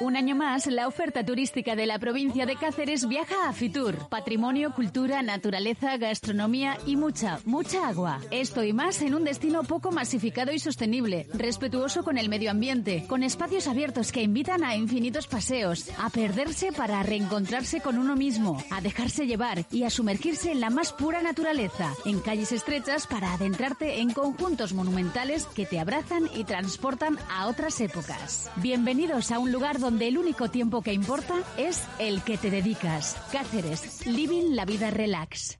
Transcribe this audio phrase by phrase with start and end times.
[0.00, 4.08] Un año más, la oferta turística de la provincia de Cáceres viaja a Fitur.
[4.08, 8.18] Patrimonio, cultura, naturaleza, gastronomía y mucha, mucha agua.
[8.30, 13.04] Esto y más en un destino poco masificado y sostenible, respetuoso con el medio ambiente,
[13.06, 18.56] con espacios abiertos que invitan a infinitos paseos, a perderse para reencontrarse con uno mismo,
[18.70, 23.34] a dejarse llevar y a sumergirse en la más pura naturaleza, en calles estrechas para
[23.34, 28.48] adentrarte en conjuntos monumentales que te abrazan y transportan a otras épocas.
[28.56, 33.16] Bienvenidos a un lugar donde el único tiempo que importa es el que te dedicas.
[33.32, 35.58] Cáceres, living la vida relax.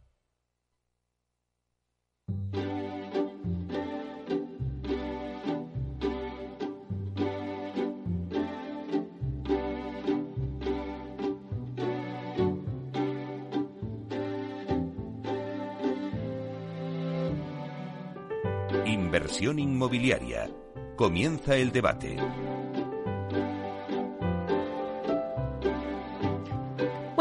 [18.87, 20.49] Inversión inmobiliaria.
[21.01, 22.19] Comienza el debate.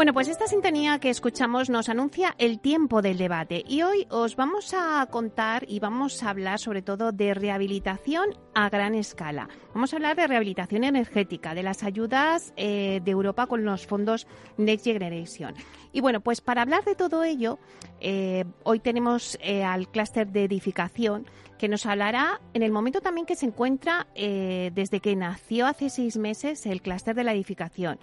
[0.00, 4.34] Bueno, pues esta sintonía que escuchamos nos anuncia el tiempo del debate y hoy os
[4.34, 9.50] vamos a contar y vamos a hablar sobre todo de rehabilitación a gran escala.
[9.74, 14.26] Vamos a hablar de rehabilitación energética, de las ayudas eh, de Europa con los fondos
[14.56, 15.54] Next Generation.
[15.92, 17.58] Y bueno, pues para hablar de todo ello,
[18.00, 21.26] eh, hoy tenemos eh, al clúster de edificación
[21.58, 26.16] que nos hablará en el momento también que se encuentra desde que nació hace seis
[26.16, 27.98] meses el clúster de la edificación.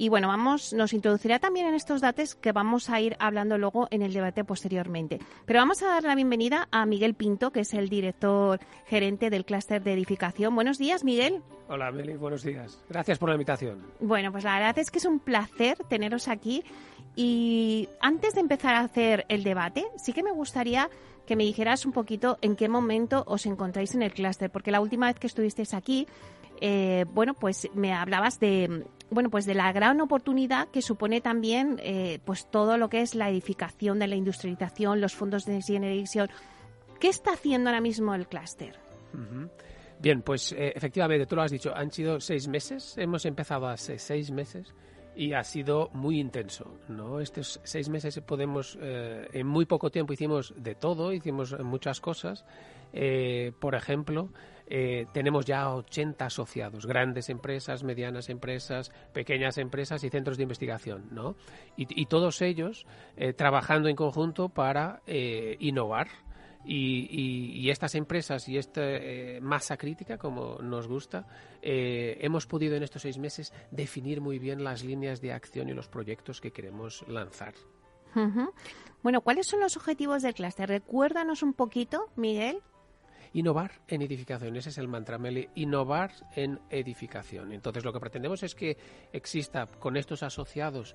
[0.00, 3.88] Y bueno, vamos, nos introducirá también en estos datos que vamos a ir hablando luego
[3.90, 5.18] en el debate posteriormente.
[5.44, 9.44] Pero vamos a dar la bienvenida a Miguel Pinto, que es el director gerente del
[9.44, 10.54] clúster de edificación.
[10.54, 11.42] Buenos días, Miguel.
[11.68, 12.80] Hola, Meli, buenos días.
[12.88, 13.82] Gracias por la invitación.
[13.98, 16.62] Bueno, pues la verdad es que es un placer teneros aquí.
[17.16, 20.88] Y antes de empezar a hacer el debate, sí que me gustaría
[21.26, 24.80] que me dijeras un poquito en qué momento os encontráis en el clúster, porque la
[24.80, 26.06] última vez que estuvisteis aquí,
[26.60, 31.80] eh, bueno, pues me hablabas de bueno, pues de la gran oportunidad que supone también
[31.82, 35.68] eh, pues todo lo que es la edificación de la industrialización, los fondos de Next
[35.68, 36.28] Generation.
[37.00, 38.78] ¿Qué está haciendo ahora mismo el clúster?
[40.00, 43.98] Bien, pues eh, efectivamente, tú lo has dicho, han sido seis meses, hemos empezado hace
[43.98, 44.74] seis meses
[45.16, 47.20] y ha sido muy intenso, ¿no?
[47.20, 52.44] Estos seis meses podemos, eh, en muy poco tiempo hicimos de todo, hicimos muchas cosas,
[53.60, 54.30] por ejemplo,
[54.70, 61.08] eh, tenemos ya 80 asociados, grandes empresas, medianas empresas, pequeñas empresas y centros de investigación,
[61.10, 61.36] ¿no?
[61.76, 62.86] Y, todos ellos
[63.16, 66.08] eh, trabajando en conjunto para eh, innovar.
[66.64, 68.82] Y, estas empresas y esta
[69.40, 71.26] masa crítica, como nos gusta,
[71.62, 75.88] hemos podido en estos seis meses definir muy bien las líneas de acción y los
[75.88, 77.54] proyectos que queremos lanzar.
[79.02, 80.68] Bueno, ¿cuáles son los objetivos del clúster?
[80.68, 82.60] Recuérdanos un poquito, Miguel.
[83.32, 87.52] Innovar en edificación, ese es el mantra, Meli, innovar en edificación.
[87.52, 88.76] Entonces lo que pretendemos es que
[89.12, 90.94] exista con estos asociados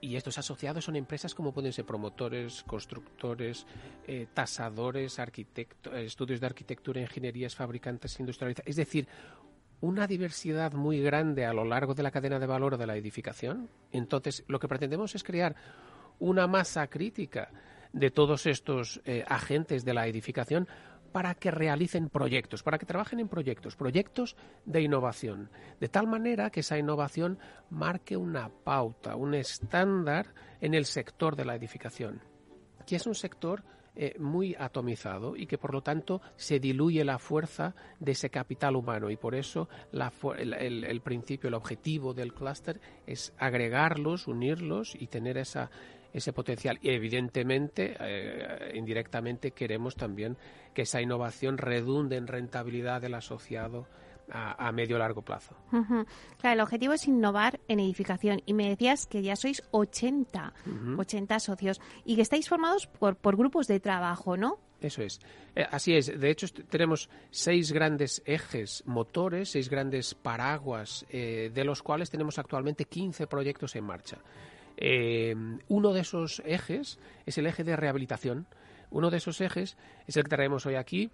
[0.00, 3.66] y estos asociados son empresas como pueden ser promotores, constructores,
[4.06, 8.62] eh, tasadores, arquitectos, estudios de arquitectura, ingenierías, fabricantes industriales.
[8.64, 9.08] Es decir,
[9.80, 13.68] una diversidad muy grande a lo largo de la cadena de valor de la edificación.
[13.90, 15.56] Entonces, lo que pretendemos es crear
[16.18, 17.50] una masa crítica
[17.92, 20.68] de todos estos eh, agentes de la edificación
[21.16, 25.48] para que realicen proyectos, para que trabajen en proyectos, proyectos de innovación,
[25.80, 27.38] de tal manera que esa innovación
[27.70, 32.20] marque una pauta, un estándar en el sector de la edificación,
[32.86, 33.64] que es un sector
[33.98, 38.76] eh, muy atomizado y que por lo tanto se diluye la fuerza de ese capital
[38.76, 39.08] humano.
[39.08, 39.70] Y por eso
[40.36, 45.70] el, principio, el objetivo del clúster es agregarlos, unirlos y tener esa,
[46.18, 46.78] ese potencial.
[46.82, 50.36] Y evidentemente, eh, indirectamente, queremos también
[50.74, 53.86] que esa innovación redunde en rentabilidad del asociado
[54.30, 55.54] a, medio largo plazo.
[55.70, 58.42] Claro, el objetivo es innovar en edificación.
[58.44, 60.52] Y me decías que ya sois 80,
[60.96, 64.58] 80 socios y que estáis formados por, por grupos de trabajo, ¿no?
[64.80, 65.20] Eso es.
[65.54, 66.18] Eh, así es.
[66.18, 72.38] De hecho, tenemos seis grandes ejes motores, seis grandes paraguas, eh, de los cuales tenemos
[72.38, 74.18] actualmente 15 proyectos en marcha.
[74.76, 75.34] Eh,
[75.68, 78.46] uno de esos ejes es el eje de rehabilitación.
[78.90, 79.76] Uno de esos ejes
[80.06, 81.10] es el que traemos hoy aquí,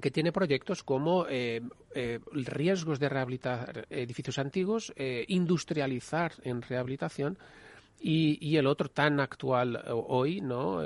[0.00, 1.60] que tiene proyectos como eh,
[1.94, 4.92] eh, riesgos de rehabilitar edificios antiguos,
[5.28, 7.38] industrializar en rehabilitación
[8.00, 10.80] y, el otro tan actual hoy, ¿no?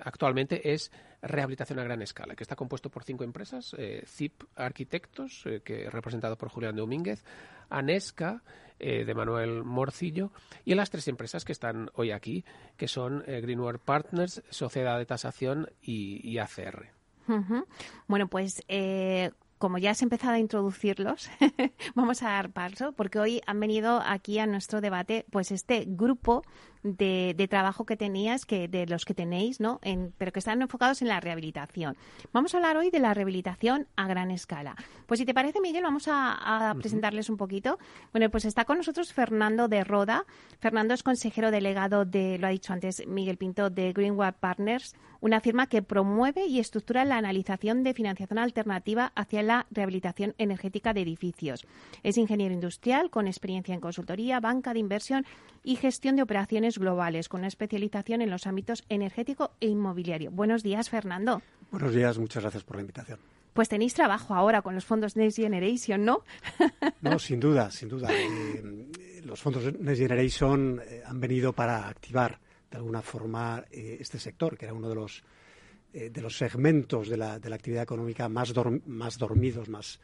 [0.00, 0.90] actualmente es
[1.22, 3.74] rehabilitación a gran escala, que está compuesto por cinco empresas,
[4.04, 7.24] ZIP Arquitectos, que representado por Julián Domínguez,
[7.70, 8.42] Anesca,
[8.78, 10.32] eh, de Manuel Morcillo,
[10.66, 12.44] y las tres empresas que están hoy aquí,
[12.76, 16.90] que son eh, Greenware Partners, Sociedad de Tasación y, ACR.
[18.06, 21.30] Bueno, pues eh, como ya has empezado a introducirlos,
[21.94, 26.42] vamos a dar paso, porque hoy han venido aquí a nuestro debate, pues este grupo
[26.86, 29.80] de, de, trabajo que tenías, que de los que tenéis, ¿no?
[29.82, 31.96] En, pero que están enfocados en la rehabilitación.
[32.32, 34.76] Vamos a hablar hoy de la rehabilitación a gran escala.
[35.06, 37.78] Pues si te parece, Miguel, vamos a, a presentarles un poquito.
[38.12, 40.24] Bueno, pues está con nosotros Fernando de Roda.
[40.60, 45.40] Fernando es consejero delegado de, lo ha dicho antes Miguel Pinto, de Greenwood Partners, una
[45.40, 51.02] firma que promueve y estructura la analización de financiación alternativa hacia la rehabilitación energética de
[51.02, 51.66] edificios.
[52.02, 55.26] Es ingeniero industrial con experiencia en consultoría, banca de inversión
[55.66, 60.30] y gestión de operaciones globales, con una especialización en los ámbitos energético e inmobiliario.
[60.30, 61.42] Buenos días, Fernando.
[61.72, 63.18] Buenos días, muchas gracias por la invitación.
[63.52, 66.22] Pues tenéis trabajo ahora con los fondos Next Generation, ¿no?
[67.00, 68.08] No, sin duda, sin duda.
[68.12, 72.38] Eh, los fondos Next Generation eh, han venido para activar
[72.70, 75.24] de alguna forma eh, este sector, que era uno de los
[75.92, 78.52] de los segmentos de la, de la actividad económica más,
[78.84, 79.98] más dormidos, más,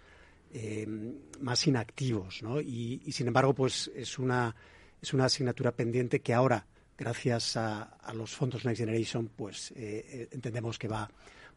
[1.39, 2.63] más inactivos, ¿no?
[2.63, 4.57] Y, y, sin embargo, pues es una,
[5.03, 6.65] es una asignatura pendiente que ahora,
[6.97, 11.11] gracias a, los fondos Next Generation, pues eh, entendemos que va,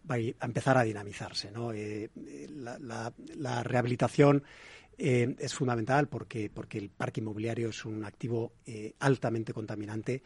[0.09, 1.71] a empezar a dinamizarse, ¿no?
[1.71, 4.43] La, la, la, rehabilitación
[4.97, 8.53] es fundamental porque, porque el parque inmobiliario es un activo
[8.99, 10.23] altamente contaminante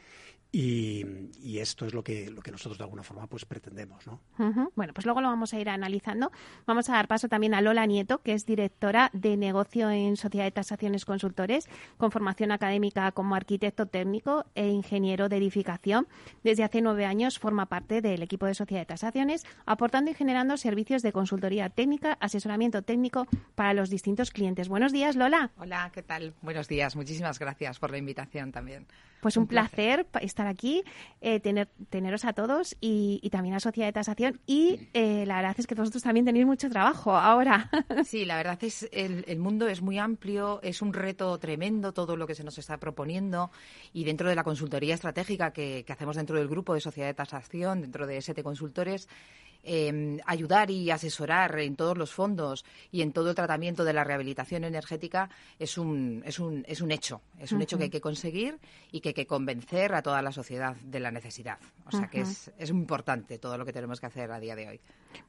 [0.52, 1.06] y,
[1.44, 4.08] y, esto es lo que, lo que nosotros de alguna forma pues pretendemos.
[4.08, 4.20] ¿no?
[4.40, 4.72] Uh -huh.
[4.76, 6.32] Bueno, pues luego lo vamos a ir analizando.
[6.66, 10.46] Vamos a dar paso también a Lola Nieto, que es directora de negocio en Sociedad
[10.46, 16.08] de Tasaciones Consultores, con formación académica como arquitecto técnico e ingeniero de edificación.
[16.44, 20.58] Desde hace nueve años forma parte del equipo de Sociedad de Tasaciones, aportando y generando
[20.58, 24.68] servicios de consultoría técnica, asesoramiento técnico para los distintos clientes.
[24.68, 25.52] Buenos días, Lola.
[25.58, 26.34] Hola, ¿qué tal?
[26.42, 26.96] Buenos días.
[26.96, 28.88] Muchísimas gracias por la invitación también.
[29.22, 30.84] Pues un, un placer, placer estar aquí,
[31.20, 34.40] eh, tener, teneros a todos y, también a Sociedad de Tasación.
[34.48, 37.70] Y eh, la verdad es que vosotros también tenéis mucho trabajo ahora.
[38.06, 42.16] Sí, la verdad es el, el mundo es muy amplio, es un reto tremendo todo
[42.16, 43.52] lo que se nos está proponiendo
[43.94, 47.14] y dentro de la consultoría estratégica que, que hacemos dentro del grupo de Sociedad de
[47.14, 49.10] Tasación, dentro de ST Consultores,
[49.64, 54.04] eh, ayudar y asesorar en todos los fondos y en todo el tratamiento de la
[54.04, 57.22] rehabilitación energética es un, es un, es un hecho.
[57.40, 57.64] Es un uh -huh.
[57.64, 58.60] hecho que hay que conseguir
[58.92, 61.60] y que hay que convencer a toda la sociedad de la necesidad.
[61.86, 62.10] O sea uh -huh.
[62.10, 64.80] que es, es importante todo lo que tenemos que hacer a día de hoy.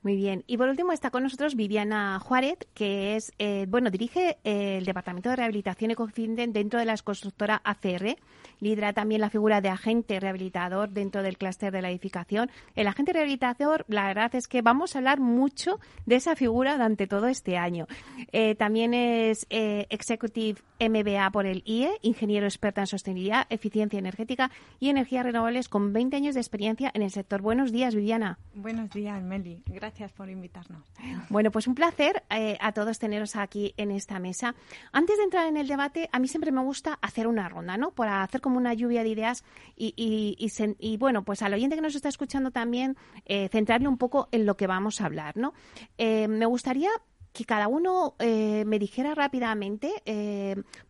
[0.03, 0.44] Muy bien.
[0.47, 4.85] Y por último está con nosotros Viviana Juárez, que es, eh, bueno, dirige eh, el
[4.85, 8.17] Departamento de Rehabilitación y Confident dentro de la constructora ACR.
[8.61, 12.51] Lidera también la figura de agente rehabilitador dentro del clúster de la edificación.
[12.77, 17.07] El agente rehabilitador, la verdad es que vamos a hablar mucho de esa figura durante
[17.07, 17.87] todo este año.
[18.33, 24.51] Eh, también es eh, Executive MBA por el IE, ingeniero experta en sostenibilidad, eficiencia energética
[24.79, 27.43] y energías renovables con 20 años de experiencia en el sector.
[27.43, 28.39] Buenos días, Viviana.
[28.55, 29.63] Buenos días, Meli.
[29.67, 30.83] Gracias por invitarnos.
[31.29, 34.55] Bueno, pues un placer eh, a todos teneros aquí en esta mesa.
[34.93, 37.91] Antes de entrar en el debate, a mí siempre me gusta hacer una ronda, ¿no?
[37.91, 39.44] Para hacer como una lluvia de ideas
[39.76, 44.47] y, bueno, pues al oyente que nos está escuchando también, eh, centrarle un poco en
[44.47, 45.52] lo que vamos a hablar, ¿no?
[45.99, 46.91] Eh, me gustaría
[47.32, 49.93] que cada uno eh, me dijera rápidamente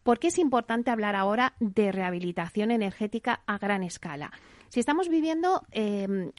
[0.03, 4.33] por qué es importante hablar ahora de rehabilitación energética a gran escala.
[4.71, 6.31] Si estamos viviendo eh,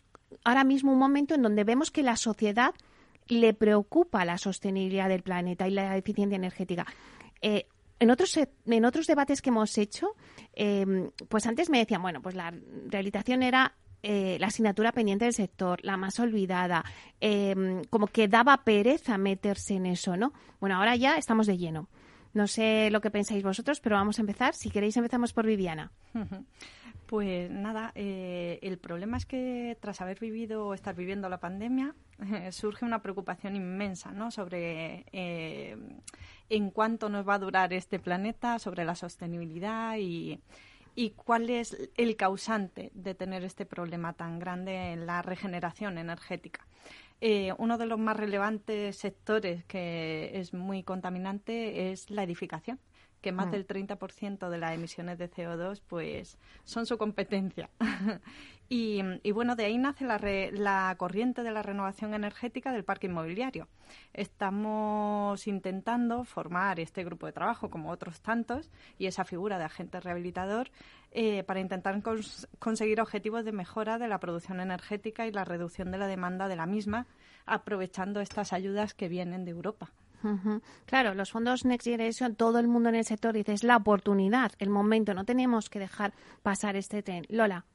[0.44, 2.74] ahora mismo un momento en donde vemos que la sociedad
[3.28, 6.88] le preocupa la sostenibilidad del planeta y la eficiencia energética.
[8.02, 10.16] En otros, en otros debates que hemos hecho,
[10.54, 12.54] eh, pues antes me decían, bueno, pues la
[12.88, 16.84] rehabilitación era eh, la asignatura pendiente del sector, la más olvidada,
[17.20, 20.34] eh, como que daba pereza meterse en eso, ¿no?
[20.60, 21.88] Bueno, ahora ya estamos de lleno.
[22.34, 24.56] No sé lo que pensáis vosotros, pero vamos a empezar.
[24.56, 25.92] Si queréis, empezamos por Viviana.
[27.12, 31.94] Pues nada, eh, el problema es que tras haber vivido o estar viviendo la pandemia,
[32.52, 34.32] surge una preocupación inmensa ¿no?
[34.32, 35.76] sobre eh,
[36.48, 40.40] en cuánto nos va a durar este planeta, sobre la sostenibilidad y,
[40.96, 46.66] y cuál es el causante de tener este problema tan grande en la regeneración energética.
[47.20, 52.80] Eh, uno de los más relevantes sectores que es muy contaminante es la edificación
[53.22, 57.70] que más del 30% de las emisiones de CO2 pues son su competencia.
[58.70, 62.84] y, y, bueno, de ahí nace la, re, la corriente de la renovación energética del
[62.84, 63.68] parque inmobiliario.
[64.14, 70.00] Estamos intentando formar este grupo de trabajo, como otros tantos, y esa figura de agente
[70.00, 70.72] rehabilitador
[71.12, 75.92] eh, para intentar cons conseguir objetivos de mejora de la producción energética y la reducción
[75.92, 77.06] de la demanda de la misma,
[77.46, 79.92] aprovechando estas ayudas que vienen de Europa.
[80.24, 80.62] Uh -huh.
[80.86, 84.52] Claro, los fondos Next Generation, todo el mundo en el sector dice es la oportunidad,
[84.60, 86.14] el momento, no tenemos que dejar
[86.44, 87.26] pasar este tren.
[87.30, 87.66] Lola.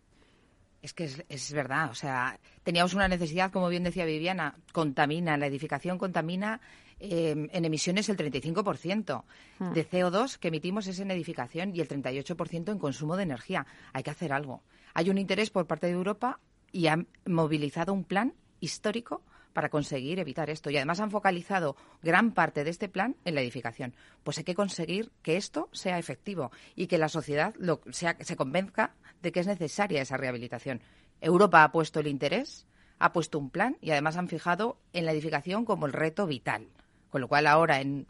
[0.83, 5.37] Es que es, es, verdad, o sea, teníamos una necesidad, como bien decía Viviana, contamina,
[5.37, 6.61] la edificación contamina
[7.01, 9.25] em, en emisiones el 35%
[9.59, 9.73] hmm.
[9.73, 13.67] de CO2 que emitimos es en edificación y el 38% en consumo de energía.
[13.93, 14.63] Hay que hacer algo.
[14.95, 16.39] Hay un interés por parte de Europa
[16.71, 19.23] y han movilizado un plan histórico
[19.57, 20.69] para conseguir evitar esto.
[20.69, 23.95] Y además han focalizado gran parte de este plan en la edificación.
[24.23, 27.55] Pues hay que conseguir que esto sea efectivo y que la sociedad
[28.21, 30.83] se convenzca de que es necesaria esa rehabilitación.
[31.23, 32.67] Europa ha puesto el interés,
[32.99, 36.69] ha puesto un plan y además han fijado en la edificación como el reto vital.
[37.09, 38.07] Con lo cual ahora en,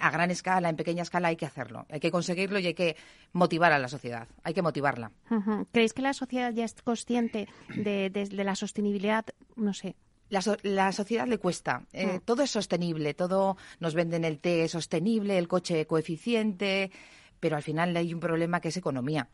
[0.00, 2.96] a gran escala, en pequeña escala hay que hacerlo, hay que conseguirlo y hay que
[3.32, 5.12] motivar a la sociedad, hay que motivarla.
[5.72, 9.24] ¿Creéis que la sociedad ya es consciente de la sostenibilidad,
[9.56, 9.96] no sé,
[10.28, 11.84] la, sociedad le cuesta.
[11.92, 12.20] Eh, mm.
[12.24, 16.90] Todo es sostenible, todo nos venden el té sostenible, el coche coeficiente,
[17.40, 19.28] pero al final hay un problema que es economía.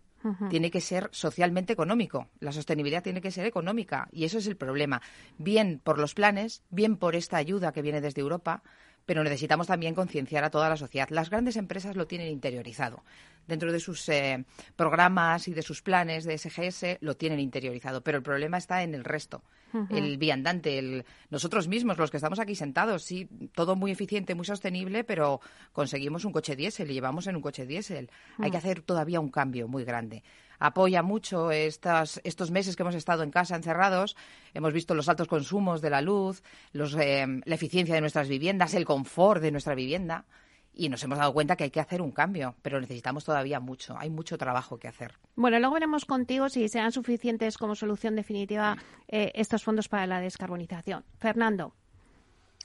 [0.50, 2.28] Tiene que ser socialmente económico.
[2.40, 5.00] La sostenibilidad tiene que ser económica y eso es el problema.
[5.38, 8.62] Bien por los planes, bien por esta ayuda que viene desde Europa,
[9.06, 11.08] pero necesitamos también concienciar a toda la sociedad.
[11.08, 13.02] Las grandes empresas lo tienen interiorizado.
[13.46, 14.44] Dentro de sus eh,
[14.76, 18.94] programas y de sus planes de SGS lo tienen interiorizado, pero el problema está en
[18.94, 19.42] el resto.
[19.90, 24.44] El viandante, el, nosotros mismos, los que estamos aquí sentados, sí, todo muy eficiente, muy
[24.44, 25.40] sostenible, pero
[25.72, 28.10] conseguimos un coche diésel y llevamos en un coche diésel.
[28.38, 28.60] Hay que mm.
[28.60, 30.22] hacer todavía un cambio muy grande
[30.60, 34.14] apoya mucho estas, estos meses que hemos estado en casa encerrados.
[34.54, 38.74] Hemos visto los altos consumos de la luz, los, eh, la eficiencia de nuestras viviendas,
[38.74, 40.26] el confort de nuestra vivienda.
[40.72, 43.98] Y nos hemos dado cuenta que hay que hacer un cambio, pero necesitamos todavía mucho.
[43.98, 45.14] Hay mucho trabajo que hacer.
[45.36, 48.76] Bueno, luego veremos contigo si serán suficientes como solución definitiva
[49.08, 51.04] eh, estos fondos para la descarbonización.
[51.18, 51.74] Fernando,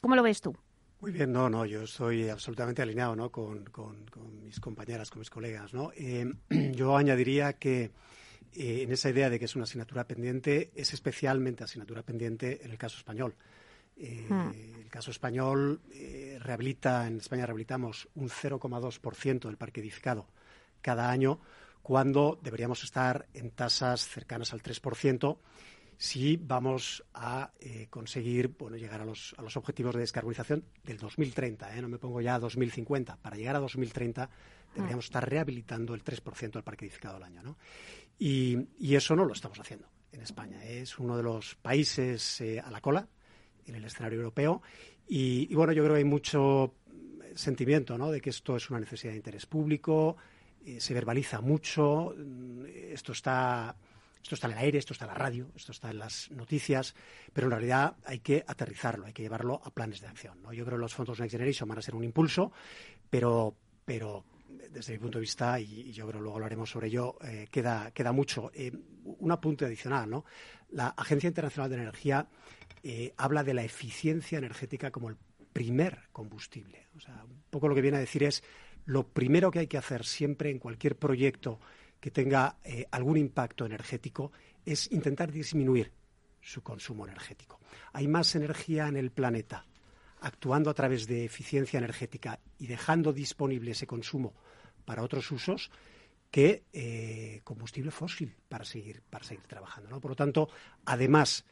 [0.01, 0.55] ¿cómo lo ves tú?
[1.01, 3.31] Muy bien, no, no, yo estoy absolutamente alineado ¿no?
[3.31, 3.65] con,
[4.43, 5.73] mis compañeras, con mis colegas.
[5.73, 5.91] ¿no?
[5.95, 6.31] Eh,
[6.73, 7.91] yo añadiría que
[8.55, 12.71] eh, en esa idea de que es una asignatura pendiente, es especialmente asignatura pendiente en
[12.71, 13.35] el caso español.
[13.97, 14.49] Eh, hmm.
[14.83, 15.81] El caso español
[16.39, 20.27] rehabilita, en España rehabilitamos un 0,2% del parque edificado
[20.81, 21.39] cada año,
[21.81, 25.37] cuando deberíamos estar en tasas cercanas al 3%
[25.97, 30.97] si vamos a eh, conseguir bueno, llegar a los, a los, objetivos de descarbonización del
[30.97, 31.77] 2030.
[31.77, 31.81] ¿eh?
[31.81, 33.17] No me pongo ya a 2050.
[33.17, 34.29] Para llegar a 2030
[34.73, 37.43] deberíamos estar rehabilitando el 3% del parque edificado al año.
[37.43, 37.57] ¿no?
[38.19, 40.63] Y, y, eso no lo estamos haciendo en España.
[40.63, 43.07] Es uno de los países eh, a la cola
[43.65, 44.61] en el escenario europeo.
[45.07, 46.73] Y, bueno, yo creo que hay mucho
[47.35, 48.11] sentimiento ¿no?
[48.11, 50.17] de que esto es una necesidad de interés público,
[50.79, 53.75] se verbaliza mucho, mm, esto está
[54.25, 56.95] esto está en el aire, esto está en la radio, esto está en las noticias,
[57.31, 60.41] pero en realidad hay que aterrizarlo, hay que llevarlo a planes de acción.
[60.41, 60.51] ¿no?
[60.51, 62.51] Yo creo que los fondos Next Generation van a ser un impulso,
[63.07, 63.55] pero,
[63.85, 64.25] pero
[64.71, 67.91] desde mi punto de vista, y, yo creo que luego hablaremos sobre ello, eh, queda,
[67.91, 68.49] queda mucho.
[68.55, 68.71] Eh,
[69.03, 70.25] un apunte adicional, ¿no?
[70.71, 72.27] La Agencia Internacional de Energía
[72.87, 75.17] eh, habla de la eficiencia energética como el
[75.51, 76.85] primer combustible.
[76.95, 78.43] O sea, un poco lo que viene a decir es
[78.85, 81.59] lo primero que hay que hacer siempre en cualquier proyecto
[81.99, 84.31] que tenga eh, algún impacto energético
[84.63, 85.91] es intentar disminuir
[86.41, 87.59] su consumo energético.
[87.91, 89.65] Hay más energía en el planeta
[90.21, 94.35] actuando a través de eficiencia energética y dejando disponible ese consumo
[94.85, 95.71] para otros usos
[96.29, 99.99] que eh, combustible fósil para seguir, para seguir trabajando.
[99.99, 100.49] Por lo tanto,
[100.85, 101.45] además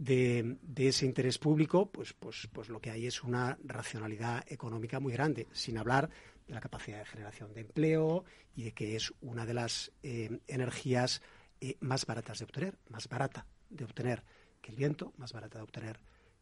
[0.00, 4.98] de, de, ese interés público, pues, pues, pues lo que hay es una racionalidad económica
[4.98, 6.08] muy grande, sin hablar
[6.46, 8.24] de la capacidad de generación de empleo
[8.56, 11.20] y de que es una de las eh, energías
[11.60, 14.24] eh, más baratas de obtener, más barata de obtener
[14.62, 16.00] que el viento, más barata de obtener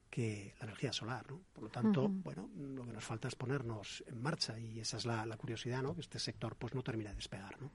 [0.09, 1.43] que la energía solar, ¿no?
[1.53, 5.05] Por lo tanto, bueno, lo que nos falta es ponernos en marcha y esa es
[5.05, 5.95] la, la curiosidad, ¿no?
[5.95, 7.73] Que este sector pues no termina de despegar, ¿no?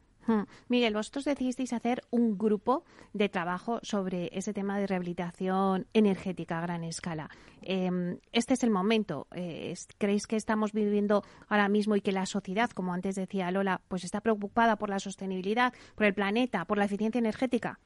[0.68, 6.62] Miguel, vosotros decidisteis hacer un grupo de trabajo sobre ese tema de rehabilitación energética a
[6.62, 7.30] gran escala.
[7.62, 9.28] Em, este es el momento.
[9.32, 13.82] Eh, ¿Creéis que estamos viviendo ahora mismo y que la sociedad, como antes decía Lola,
[13.88, 17.80] pues está preocupada por la sostenibilidad, por el planeta, por la eficiencia energética?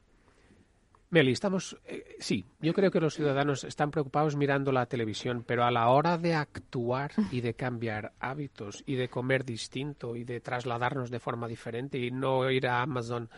[1.09, 1.77] Meli, estamos.
[1.85, 5.87] Eh, sí, yo creo que los ciudadanos están preocupados mirando la televisión, pero a la
[5.87, 11.21] hora de actuar y de cambiar hábitos y de comer distinto y de trasladarnos de
[11.21, 13.29] forma diferente y no ir a Amazon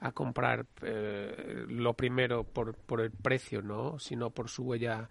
[0.00, 3.98] a comprar eh, lo primero por, por, el precio, ¿no?
[3.98, 5.10] sino por su huella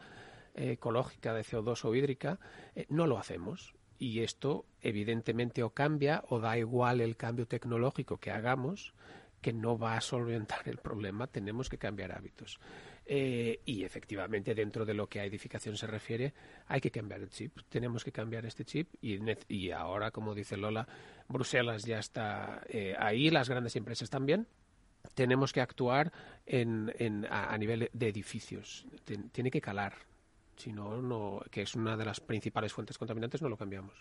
[0.55, 2.39] eh, ecológica de CO2 o hídrica,
[2.89, 3.75] no lo hacemos.
[3.99, 8.93] Y esto, evidentemente, o cambia o da igual el cambio tecnológico que hagamos
[9.41, 12.59] que no va a solventar el problema, tenemos que cambiar hábitos.
[13.09, 16.33] Eh, y efectivamente, dentro de lo que a edificación se refiere,
[16.67, 17.57] hay que cambiar el chip.
[17.69, 20.87] Tenemos que cambiar este chip y, y ahora, como dice Lola,
[21.29, 24.47] Bruselas ya está eh, ahí, las grandes empresas también.
[25.13, 26.11] Tenemos que actuar
[26.45, 28.85] en, en, a, nivel de edificios.
[29.31, 29.93] tiene que calar.
[30.57, 33.93] Si no, no, que es una de las principales fuentes contaminantes, no lo cambiamos.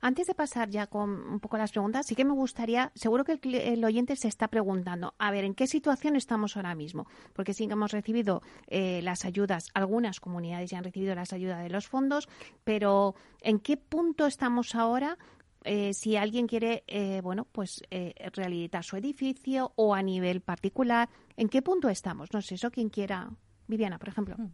[0.00, 3.38] Antes de pasar ya con un poco las preguntas, sí que me gustaría, seguro que
[3.42, 7.06] el, oyente se está preguntando, a ver, ¿en qué situación estamos ahora mismo?
[7.32, 11.62] Porque sí que hemos recibido eh, las ayudas, algunas comunidades ya han recibido las ayudas
[11.62, 12.28] de los fondos,
[12.64, 15.16] pero ¿en qué punto estamos ahora
[15.64, 21.08] eh, si alguien quiere, eh, bueno, pues eh, rehabilitar su edificio o a nivel particular,
[21.36, 22.32] ¿en qué punto estamos?
[22.32, 23.30] No sé, eso quien quiera.
[23.66, 24.36] Viviana, por ejemplo.
[24.36, 24.50] Mm.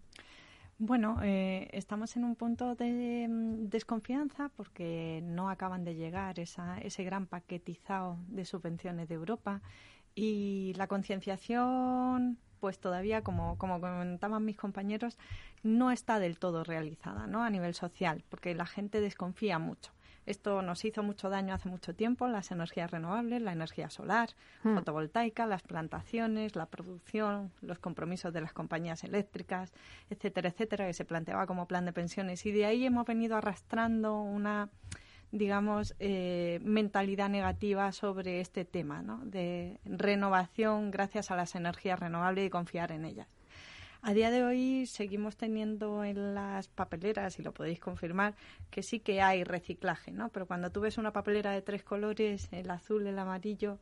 [0.79, 7.03] Bueno, estamos en un punto de mm, desconfianza porque no acaban de llegar esa, ese
[7.03, 9.63] gran paquetizado de subvenciones de Europa
[10.15, 15.19] y la concienciación, pues todavía, como, como comentaban mis compañeros,
[15.63, 17.43] no está del todo realizada ¿no?
[17.43, 19.96] a nivel social porque la gente desconfía mucho.
[20.27, 24.31] Esto nos hizo mucho daño hace mucho tiempo, las energías renovables, la energía solar,
[24.65, 24.75] hmm.
[24.75, 29.73] fotovoltaica, las plantaciones, la producción, los compromisos de las compañías eléctricas,
[30.11, 32.45] etcétera, etcétera, que se planteaba como plan de pensiones.
[32.45, 34.69] Y de ahí hemos venido arrastrando una
[35.33, 39.19] digamos, eh, mentalidad negativa sobre este tema, ¿no?
[39.25, 43.27] De renovación gracias a las energías renovables y confiar en ellas.
[44.03, 48.35] A día de hoy seguimos teniendo en las papeleras, y lo podéis confirmar,
[48.71, 50.29] que sí que hay reciclaje, ¿no?
[50.29, 53.79] Pero cuando tú ves una papelera de tres colores, el azul, el amarillo,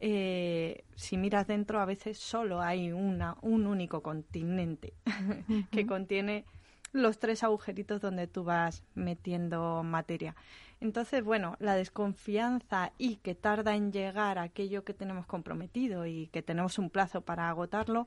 [0.00, 4.92] eh, si miras dentro a veces solo hay una, un único continente
[5.70, 6.44] que contiene
[6.92, 10.36] los tres agujeritos donde tú vas metiendo materia.
[10.80, 16.42] Entonces, bueno, la desconfianza y que tarda en llegar aquello que tenemos comprometido y que
[16.42, 18.06] tenemos un plazo para agotarlo,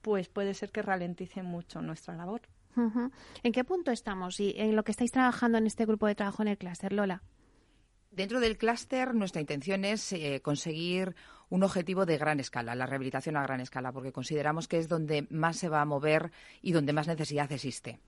[0.00, 2.42] pues puede ser que ralentice mucho nuestra labor.
[3.42, 6.42] ¿En qué punto estamos y en lo que estáis trabajando en este grupo de trabajo
[6.42, 7.22] en el clúster, Lola?
[8.10, 11.14] Dentro del clúster, nuestra intención es eh, conseguir
[11.50, 15.26] un objetivo de gran escala, la rehabilitación a gran escala, porque consideramos que es donde
[15.30, 16.30] más se va a mover
[16.62, 18.00] y donde más necesidad existe.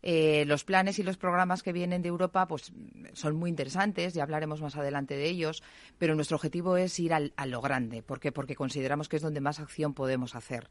[0.00, 2.72] Eh, los planes y los programas que vienen de Europa pues,
[3.14, 5.62] son muy interesantes, ya hablaremos más adelante de ellos,
[5.98, 8.02] pero nuestro objetivo es ir a lo grande.
[8.02, 8.30] ¿Por qué?
[8.30, 10.68] Porque consideramos que es donde más acción podemos hacer.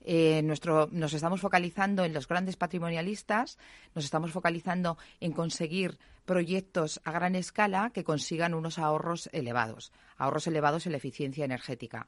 [0.00, 3.58] Eh, nuestro, nos estamos focalizando en los grandes patrimonialistas,
[3.94, 10.46] nos estamos focalizando en conseguir proyectos a gran escala que consigan unos ahorros elevados, ahorros
[10.46, 12.06] elevados en la eficiencia energética.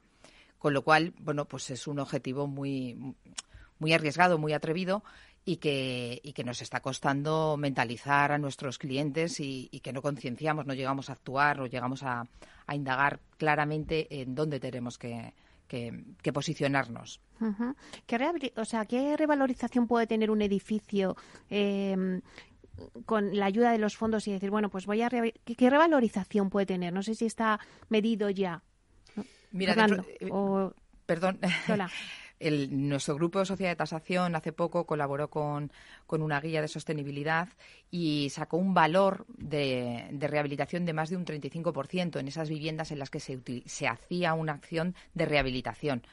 [0.57, 3.15] Con lo cual, bueno, pues es un objetivo muy,
[3.79, 5.03] muy arriesgado, muy atrevido
[5.43, 10.67] y que, y que nos está costando mentalizar a nuestros clientes y, que no concienciamos,
[10.67, 12.27] no llegamos a actuar o llegamos a,
[12.67, 15.33] a indagar claramente en dónde tenemos que,
[15.71, 17.21] que, posicionarnos.
[18.05, 21.15] ¿Qué, o sea, ¿Qué revalorización puede tener un edificio
[21.49, 22.21] em,
[23.05, 25.09] con la ayuda de los fondos y decir, bueno, pues voy a...
[25.09, 26.91] ¿Qué, revalorización puede tener?
[26.91, 28.61] No sé si está medido ya.
[29.51, 29.73] Mira,
[30.19, 30.29] eh,
[31.05, 31.39] perdón.
[32.49, 35.71] nuestro grupo de sociedad de tasación hace poco colaboró con,
[36.07, 37.49] una guía de sostenibilidad
[37.91, 42.99] y sacó un valor de, rehabilitación de más de un 35% en esas viviendas en
[42.99, 46.03] las que se, se hacía una acción de rehabilitación.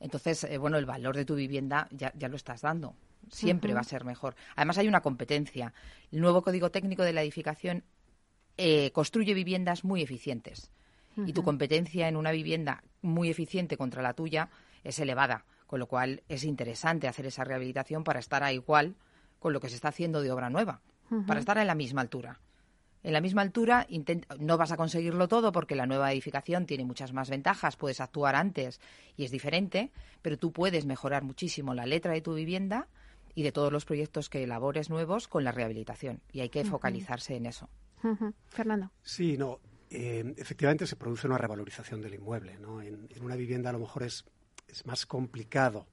[0.00, 2.94] Entonces, eh, bueno, el valor de tu vivienda ya, lo estás dando.
[3.30, 4.36] Siempre va a ser mejor.
[4.56, 5.74] Además, hay una competencia.
[6.10, 7.84] El nuevo Código Técnico de la Edificación
[8.56, 10.70] eh, construye viviendas muy eficientes.
[11.26, 14.50] Y tu competencia en una vivienda muy eficiente contra la tuya
[14.84, 18.96] es elevada con lo cual es interesante hacer esa rehabilitación para estar a igual
[19.38, 20.80] con lo que se está haciendo de obra nueva,
[21.26, 22.40] para estar en la misma altura.
[23.04, 23.86] En la misma altura
[24.40, 28.34] no vas a conseguirlo todo porque la nueva edificación tiene muchas más ventajas, puedes actuar
[28.34, 28.80] antes
[29.16, 32.88] y es diferente, pero tú puedes mejorar muchísimo la letra de tu vivienda
[33.34, 37.36] y de todos los proyectos que elabores nuevos con la rehabilitación y hay que focalizarse
[37.36, 37.68] en eso.
[38.48, 38.90] Fernando.
[39.02, 42.58] Sí, no, eh, efectivamente se produce una revalorización del inmueble.
[42.58, 42.80] ¿no?
[42.80, 44.24] en, una vivienda a lo mejor es
[44.68, 45.86] es más complicado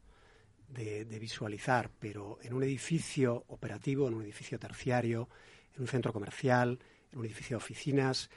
[0.68, 5.30] de, visualizar, pero en un edificio operativo, en un edificio terciario,
[5.76, 6.80] en un centro comercial,
[7.12, 8.30] en un edificio de oficinas,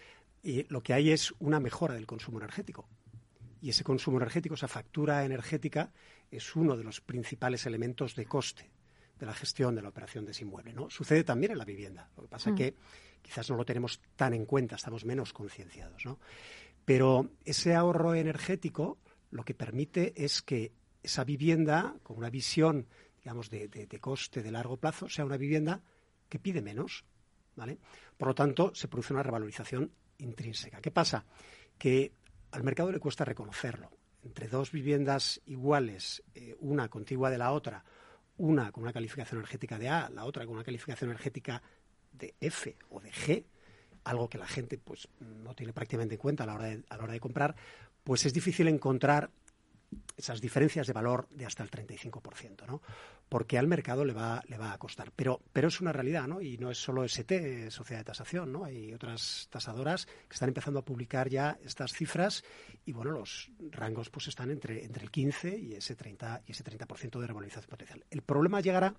[0.68, 2.88] lo que hay es una mejora del consumo energético.
[3.60, 5.92] Y ese consumo energético, esa factura energética,
[6.30, 8.70] es uno de los principales elementos de coste
[9.18, 10.72] de la gestión de la operación de ese inmueble.
[10.72, 10.88] ¿no?
[10.90, 12.08] Sucede también en la vivienda.
[12.16, 12.56] Lo que pasa es mm.
[12.56, 12.74] que
[13.20, 16.04] quizás no lo tenemos tan en cuenta, estamos menos concienciados.
[16.04, 16.20] ¿no?
[16.84, 18.98] Pero ese ahorro energético
[19.30, 22.86] lo que permite es que esa vivienda, con una visión,
[23.22, 25.82] digamos, de, coste de largo plazo, sea una vivienda
[26.28, 27.04] que pide menos,
[27.56, 27.78] ¿vale?
[28.16, 30.80] Por lo tanto, se produce una revalorización intrínseca.
[30.80, 31.24] ¿Qué pasa?
[31.78, 32.12] Que
[32.50, 33.90] al mercado le cuesta reconocerlo.
[34.24, 37.84] Entre dos viviendas iguales, eh, una contigua de la otra,
[38.36, 41.62] una con una calificación energética de A, la otra con una calificación energética
[42.12, 43.44] de F o de G,
[44.08, 46.96] algo que la gente pues no tiene prácticamente en cuenta a la hora de, a
[46.96, 47.54] la hora de comprar,
[48.04, 49.30] pues es difícil encontrar
[50.16, 52.82] esas diferencias de valor de hasta el 35%, ¿no?
[53.28, 55.12] Porque al mercado le va, le va a costar.
[55.14, 56.40] Pero, pero es una realidad, ¿no?
[56.40, 58.64] Y no es solo ST, Sociedad de Tasación, ¿no?
[58.64, 62.44] Hay otras tasadoras que están empezando a publicar ya estas cifras
[62.84, 66.64] y, bueno, los rangos pues están entre, entre el 15 y ese 30 y ese
[66.64, 68.04] 30% de revalorización potencial.
[68.10, 68.94] El problema llegará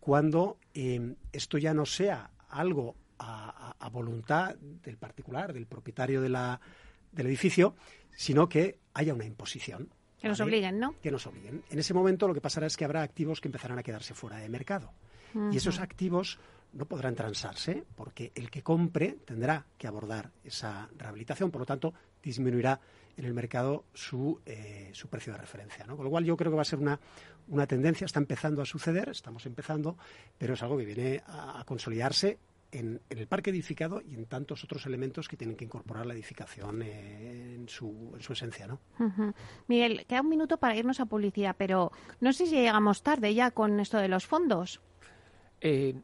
[0.00, 6.28] cuando eh, esto ya no sea algo a, a, voluntad del particular, del propietario de
[6.28, 6.60] la,
[7.12, 7.74] del edificio,
[8.14, 9.88] sino que haya una imposición.
[10.20, 10.94] Que nos obliguen, ¿no?
[11.00, 11.62] Que nos obliguen.
[11.70, 14.38] En ese momento lo que pasará es que habrá activos que empezarán a quedarse fuera
[14.38, 14.92] de mercado.
[15.52, 16.38] Y esos activos
[16.72, 21.94] no podrán transarse porque el que compre tendrá que abordar esa rehabilitación, por lo tanto,
[22.22, 22.80] disminuirá
[23.16, 25.86] en el mercado su, eh, su precio de referencia.
[25.86, 25.96] ¿no?
[25.96, 26.98] Con lo cual yo creo que va a ser una,
[27.48, 29.96] una tendencia, está empezando a suceder, estamos empezando,
[30.36, 32.38] pero es algo que viene a, a consolidarse
[32.72, 36.14] en, en, el parque edificado y en tantos otros elementos que tienen que incorporar la
[36.14, 38.66] edificación eh, en, su, en, su, esencia.
[38.66, 38.80] ¿no?
[38.98, 39.34] Uh -huh.
[39.66, 43.50] Miguel, queda un minuto para irnos a publicidad, pero no sé si llegamos tarde ya
[43.50, 44.80] con esto de los fondos.
[45.60, 45.94] Eh,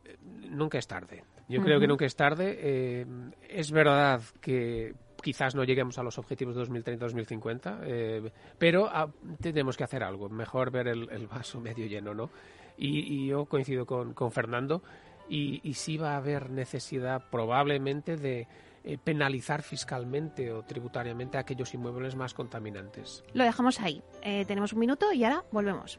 [0.51, 1.25] nunca es tarde.
[1.49, 1.67] Yo uh -huh.
[1.67, 2.59] creo que nunca es tarde.
[2.59, 3.07] Eh,
[3.49, 9.77] es verdad que quizás no lleguemos a los objetivos de 2030-2050, eh, pero ah, tenemos
[9.77, 10.29] que hacer algo.
[10.29, 12.31] Mejor ver el, el vaso medio lleno, ¿no?
[12.77, 14.83] Y, y yo coincido con, con Fernando
[15.29, 18.47] y, y, sí va a haber necesidad probablemente de
[18.87, 23.25] eh, penalizar fiscalmente o tributariamente aquellos inmuebles más contaminantes.
[23.33, 24.03] Lo dejamos ahí.
[24.21, 25.99] Eh, tenemos un minuto y ahora volvemos.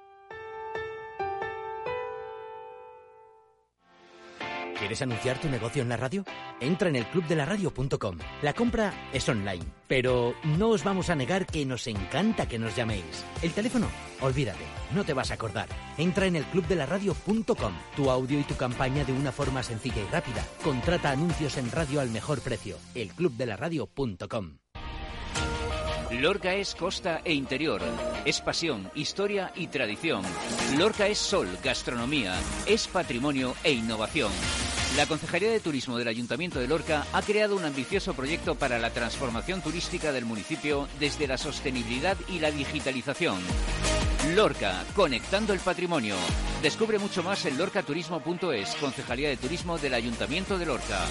[4.81, 6.25] ¿Quieres anunciar tu negocio en la radio?
[6.59, 8.17] Entra en el clubdelaradio.com.
[8.41, 12.75] La compra es online, pero no os vamos a negar que nos encanta que nos
[12.75, 13.23] llaméis.
[13.43, 13.85] El teléfono,
[14.21, 14.63] olvídate,
[14.95, 15.67] no te vas a acordar.
[15.99, 17.73] Entra en el clubdelaradio.com.
[17.95, 20.43] Tu audio y tu campaña de una forma sencilla y rápida.
[20.63, 22.77] Contrata anuncios en radio al mejor precio.
[22.95, 24.57] elclubdelaradio.com.
[26.09, 27.81] Lorca es costa e interior,
[28.25, 30.23] es pasión, historia y tradición.
[30.77, 32.33] Lorca es sol, gastronomía,
[32.65, 34.31] es patrimonio e innovación.
[34.97, 38.91] La Concejalía de Turismo del Ayuntamiento de Lorca ha creado un ambicioso proyecto para la
[38.91, 43.39] transformación turística del municipio desde la sostenibilidad y la digitalización.
[44.35, 46.15] Lorca, conectando el patrimonio.
[46.61, 51.05] Descubre mucho más en lorcaturismo.es, Concejalía de Turismo del Ayuntamiento de Lorca.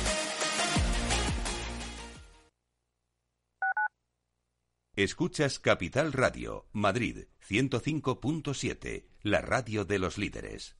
[4.94, 10.79] Escuchas Capital Radio, Madrid 105.7, la radio de los líderes.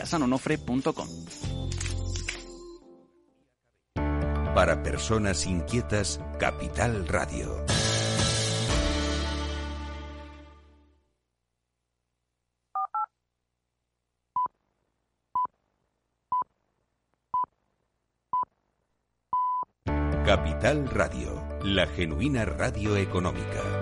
[0.01, 1.07] galeríasanonofre.com.
[4.53, 7.65] Para personas inquietas, Capital Radio.
[20.25, 23.81] Capital Radio, la genuina radio económica.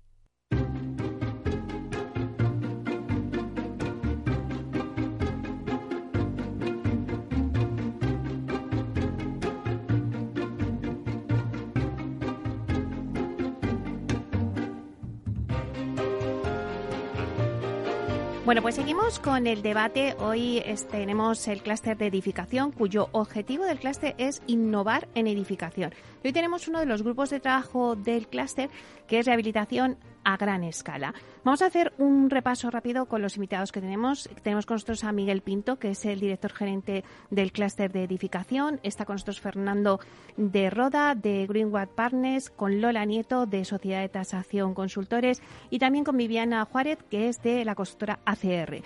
[18.51, 20.13] Bueno, pues seguimos con el debate.
[20.19, 20.61] Hoy
[20.91, 25.93] tenemos el clúster de edificación, cuyo objetivo del clúster es innovar en edificación.
[26.21, 28.69] Hoy tenemos uno de los grupos de trabajo del clúster,
[29.07, 31.13] que es rehabilitación a gran escala.
[31.43, 34.29] Vamos a hacer un repaso rápido con los invitados que tenemos.
[34.43, 38.79] Tenemos con nosotros a Miguel Pinto, que es el director gerente del clúster de edificación.
[38.83, 39.99] Está con nosotros Fernando
[40.37, 46.03] de Roda, de Greenwood Partners, con Lola Nieto, de Sociedad de Tasación Consultores, y también
[46.03, 48.81] con Viviana Juárez, que es de la constructora ACR.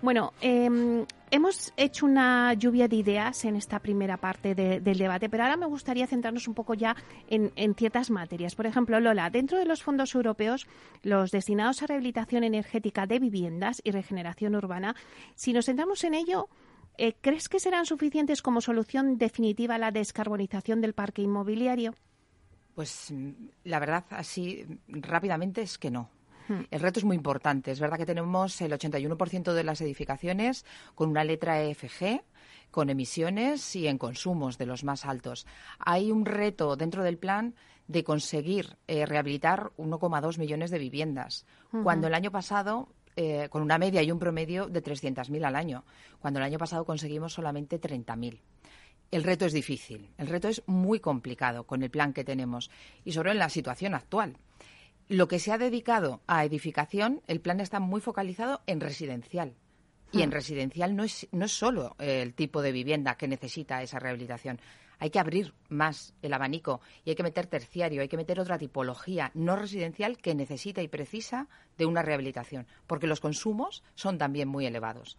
[0.00, 5.42] Bueno, eh, hemos hecho una lluvia de ideas en esta primera parte del debate, pero
[5.42, 6.94] ahora me gustaría centrarnos un poco ya
[7.28, 8.54] en, ciertas materias.
[8.54, 10.68] Por ejemplo, Lola, dentro de los fondos europeos,
[11.02, 14.94] los destinados a rehabilitación energética de viviendas y regeneración urbana,
[15.34, 16.48] si nos centramos en ello,
[16.96, 21.94] eh, ¿crees que serán suficientes como solución definitiva a la descarbonización del parque inmobiliario?
[22.76, 23.30] Pues mm,
[23.64, 26.08] la verdad, así rápidamente es que no.
[26.70, 27.70] El reto es muy importante.
[27.70, 32.22] Es verdad que tenemos el 81% de las edificaciones con una letra EFG,
[32.70, 35.46] con emisiones y en consumos de los más altos.
[35.78, 37.54] Hay un reto dentro del plan
[37.86, 41.46] de conseguir eh, rehabilitar 1,2 millones de viviendas,
[41.82, 45.84] cuando el año pasado eh, con una media y un promedio de 300.000 al año,
[46.20, 48.40] cuando el año pasado conseguimos solamente 30.000.
[49.10, 52.70] El reto es difícil, el reto es muy complicado con el plan que tenemos
[53.04, 54.36] y sobre la situación actual.
[55.08, 59.54] Lo que se ha dedicado a edificación, el plan está muy focalizado en residencial.
[60.12, 60.32] Y en hmm.
[60.32, 64.60] residencial no es, no es solo el tipo de vivienda que necesita esa rehabilitación.
[64.98, 68.58] Hay que abrir más el abanico y hay que meter terciario, hay que meter otra
[68.58, 74.48] tipología no residencial que necesita y precisa de una rehabilitación, porque los consumos son también
[74.48, 75.16] muy elevados.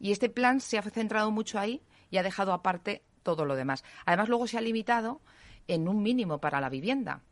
[0.00, 3.84] Y este plan se ha centrado mucho ahí y ha dejado aparte todo lo demás.
[4.06, 5.20] Además, luego se ha limitado
[5.68, 7.22] en un mínimo para la vivienda.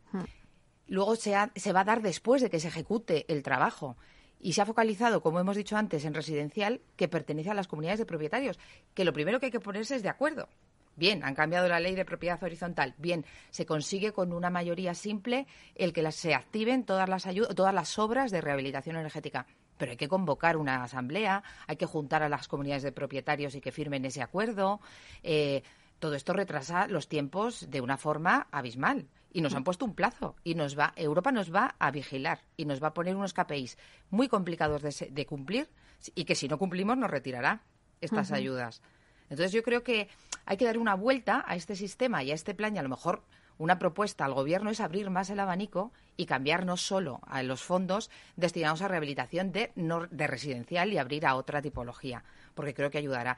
[0.89, 3.95] Luego se, se va a dar después de que se ejecute el trabajo.
[4.41, 7.99] Y se ha focalizado, como hemos dicho antes, en residencial que pertenece a las comunidades
[7.99, 8.57] de propietarios,
[8.95, 10.49] que lo primero que hay que ponerse es de acuerdo.
[10.95, 12.95] Bien, han cambiado la ley de propiedad horizontal.
[12.97, 17.99] Bien, se consigue con una mayoría simple el que se activen todas las, todas las
[17.99, 19.45] obras de rehabilitación energética.
[19.77, 23.61] Pero hay que convocar una asamblea, hay que juntar a las comunidades de propietarios y
[23.61, 24.81] que firmen ese acuerdo.
[25.21, 25.61] Eh,
[25.99, 30.35] todo esto retrasa los tiempos de una forma abismal y nos han puesto un plazo
[30.43, 33.77] y nos va Europa nos va a vigilar y nos va a poner unos KPIs
[34.09, 35.69] muy complicados de, cumplir
[36.15, 37.61] y que si no cumplimos nos retirará
[38.01, 38.81] estas ayudas.
[39.29, 40.07] Entonces yo creo que
[40.45, 42.89] hay que dar una vuelta a este sistema y a este plan y a lo
[42.89, 43.23] mejor
[43.59, 47.61] una propuesta al gobierno es abrir más el abanico y cambiar no solo a los
[47.61, 52.23] fondos destinados a rehabilitación de, de residencial y abrir a otra tipología,
[52.55, 53.37] porque creo que ayudará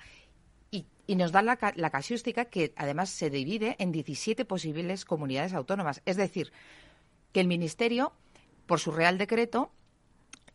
[1.11, 6.01] y, nos da la, la, casuística que además se divide en 17 posibles comunidades autónomas.
[6.05, 6.53] Es decir,
[7.33, 8.13] que el Ministerio,
[8.65, 9.71] por su Real Decreto,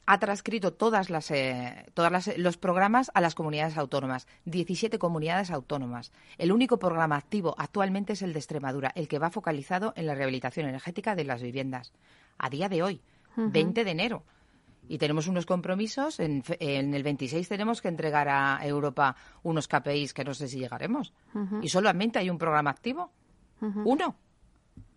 [0.06, 6.10] ha transcrito todas las, eh, todas los programas a las comunidades autónomas, 17 comunidades autónomas.
[6.38, 10.14] El único programa activo actualmente es el de Extremadura, el que va focalizado en la
[10.14, 11.92] rehabilitación energética de las viviendas.
[12.38, 13.02] A día de hoy,
[13.36, 14.22] 20 de enero
[14.88, 16.20] y tenemos unos compromisos.
[16.20, 21.12] En, el 26 tenemos que entregar a Europa unos KPIs que no sé si llegaremos.
[21.62, 23.10] Y solamente hay un programa activo.
[23.60, 24.16] Uno.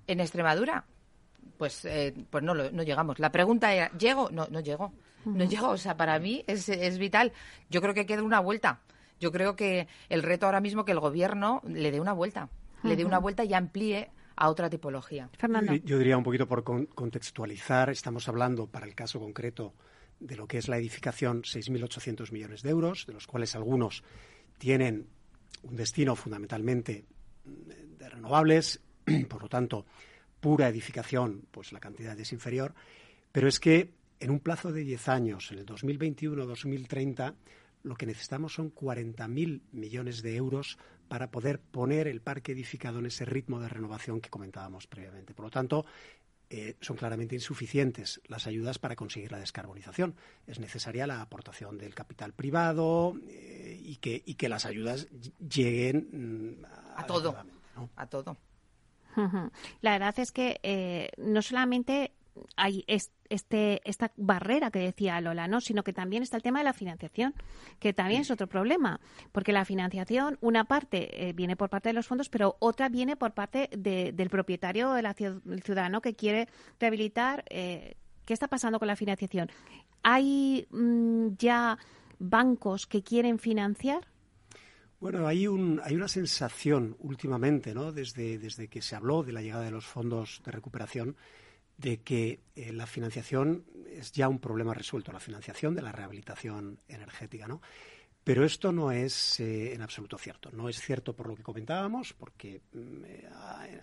[0.08, 0.86] En Extremadura.
[1.58, 3.19] Pues, eh, pues no, no llegamos.
[3.19, 4.30] La pregunta era, ¿llego?
[4.32, 4.93] No, no llego.
[5.25, 5.69] No llego.
[5.69, 7.34] O sea, para mí es, es vital.
[7.69, 8.80] Yo creo que queda una vuelta.
[9.19, 12.49] Yo creo que el reto ahora mismo que el gobierno le dé una vuelta.
[12.84, 15.30] Le dé una vuelta y amplíe a otra tipología.
[15.38, 15.75] Fernando.
[15.75, 19.73] Yo, diría un poquito por contextualizar, estamos hablando para el caso concreto
[20.17, 24.02] de lo que es la edificación 6.800 millones de euros, de los cuales algunos
[24.58, 25.08] tienen
[25.63, 27.04] un destino fundamentalmente
[27.43, 28.80] de renovables,
[29.30, 29.86] por lo tanto,
[30.39, 32.73] pura edificación, pues la cantidad es inferior,
[33.34, 37.36] pero es que en un plazo de 10 años, en el 2021-2030,
[37.84, 40.78] lo que necesitamos son 40.000 millones de euros
[41.10, 45.34] para poder poner el parque edificado en ese ritmo de renovación que comentábamos previamente.
[45.34, 45.86] Por lo tanto,
[46.52, 50.15] eh, son claramente insuficientes las ayudas para conseguir la descarbonización.
[50.48, 56.60] Es necesaria la aportación del capital privado eh, y, que, y que las ayudas lleguen
[56.62, 57.36] mm, a todo.
[57.95, 58.38] A todo.
[59.82, 62.13] La verdad es que eh, no solamente
[62.56, 65.62] hay este, esta barrera que decía Lola, ¿no?
[65.62, 67.34] Sino que también está el tema de la financiación,
[67.80, 68.99] que también es otro problema,
[69.32, 73.15] porque la financiación, una parte eh, viene por parte de los fondos, pero otra viene
[73.15, 76.47] por parte del propietario, del ciudadano que quiere
[76.80, 77.43] rehabilitar.
[77.49, 79.49] Eh, ¿Qué está pasando con la financiación?
[80.04, 81.78] ¿Hay mm, ya
[82.19, 84.08] bancos que quieren financiar?
[84.99, 87.93] Bueno, hay, un, hay una sensación últimamente, ¿no?
[87.93, 91.15] desde, desde que se habló de la llegada de los fondos de recuperación,
[91.80, 96.80] de que eh, la financiación es ya un problema resuelto, la financiación de la rehabilitación
[96.88, 97.62] energética, ¿no?
[98.22, 100.52] Pero esto no es eh, en absoluto cierto.
[100.52, 103.30] No es cierto por lo que comentábamos, porque mm, eh,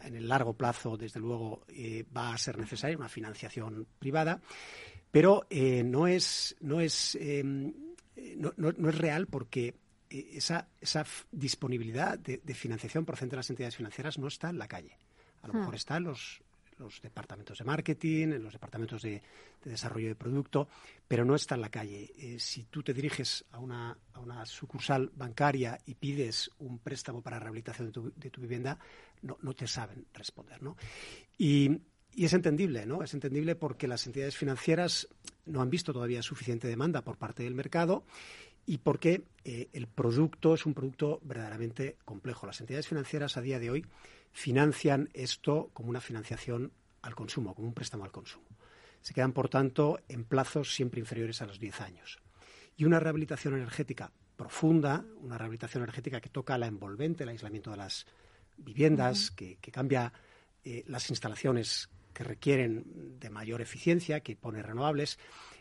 [0.04, 1.64] en el largo plazo, desde luego,
[2.14, 4.40] va a ser necesaria una financiación privada,
[5.10, 5.46] pero
[5.84, 7.72] no es no es em,
[8.36, 9.74] no, no, es real porque
[10.10, 14.98] esa, esa disponibilidad de, financiación procedente de las entidades financieras no está en la calle.
[15.42, 15.58] A lo hmm.
[15.58, 16.42] mejor está en los,
[16.78, 19.22] los departamentos de marketing, en los departamentos de,
[19.64, 20.68] desarrollo de producto,
[21.08, 22.12] pero no está en la calle.
[22.18, 27.20] Eh, si tú te diriges a una, a una, sucursal bancaria y pides un préstamo
[27.20, 28.78] para rehabilitación de tu, de tu vivienda,
[29.22, 30.62] no, te saben responder.
[30.62, 30.76] ¿no?
[31.36, 31.80] Y,
[32.14, 33.02] y es entendible, ¿no?
[33.02, 35.08] Es entendible porque las entidades financieras
[35.46, 38.04] no han visto todavía suficiente demanda por parte del mercado
[38.66, 42.46] y porque eh, el producto es un producto verdaderamente complejo.
[42.46, 43.86] Las entidades financieras a día de hoy
[44.32, 48.46] financian esto como una financiación al consumo, como un préstamo al consumo.
[49.00, 52.18] Se quedan, por tanto, en plazos siempre inferiores a los 10 años.
[52.76, 57.78] Y una rehabilitación energética profunda, una rehabilitación energética que toca la envolvente, el aislamiento de
[57.78, 58.06] las
[58.56, 60.12] viviendas, que, cambia
[60.64, 65.18] eh, las instalaciones que requieren de mayor eficiencia, que pone renovables,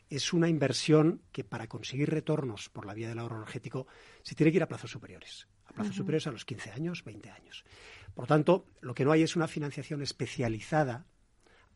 [0.09, 3.87] es una inversión que para conseguir retornos por la vía del ahorro energético
[4.23, 7.29] se tiene que ir a plazos superiores, a plazos superiores a los 15 años, 20
[7.31, 7.65] años.
[8.13, 11.05] Por tanto, lo que no hay es una financiación especializada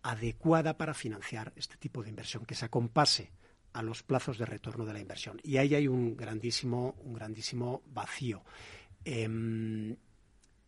[0.01, 3.31] adecuada para financiar este tipo de inversión, que se acompase
[3.73, 5.39] a los plazos de retorno de la inversión.
[5.43, 8.43] Y ahí hay un grandísimo, un grandísimo vacío.
[9.05, 9.95] Em,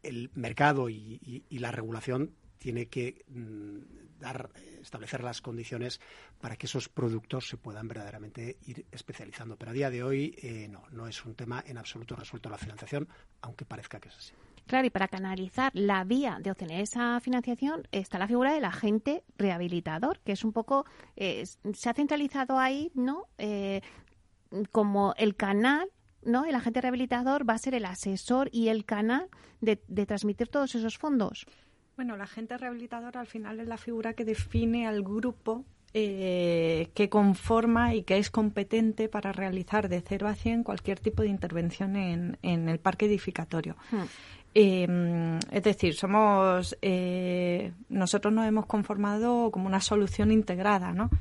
[0.03, 5.99] el mercado y, la regulación tiene que mm, dar, establecer las condiciones
[6.39, 9.57] para que esos productos se puedan verdaderamente ir especializando.
[9.57, 12.59] Pero a día de hoy eh, no, no es un tema en absoluto resuelto la
[12.59, 13.09] financiación,
[13.41, 14.33] aunque parezca que es así.
[14.67, 19.23] Claro, y para canalizar la vía de obtener esa financiación está la figura del agente
[19.39, 21.43] rehabilitador, que es un poco, eh,
[21.73, 23.25] se ha centralizado ahí, ¿no?
[23.39, 23.81] Eh,
[24.71, 25.89] como el canal
[26.23, 26.45] ¿no?
[26.45, 29.27] El agente rehabilitador va a ser el asesor y el canal
[29.59, 31.47] de transmitir todos esos fondos.
[32.01, 37.09] Bueno, la agente rehabilitador al final es la figura que define al grupo eh, que
[37.09, 41.95] conforma y que es competente para realizar de 0 a 100 cualquier tipo de intervención
[41.95, 43.75] en, el parque edificatorio.
[43.91, 44.05] Hmm.
[44.55, 51.11] Em, es decir, somos eh, nosotros nos hemos conformado como una solución integrada, ¿no?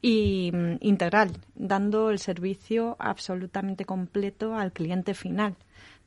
[0.00, 5.56] Y mm, integral, dando el servicio absolutamente completo al cliente final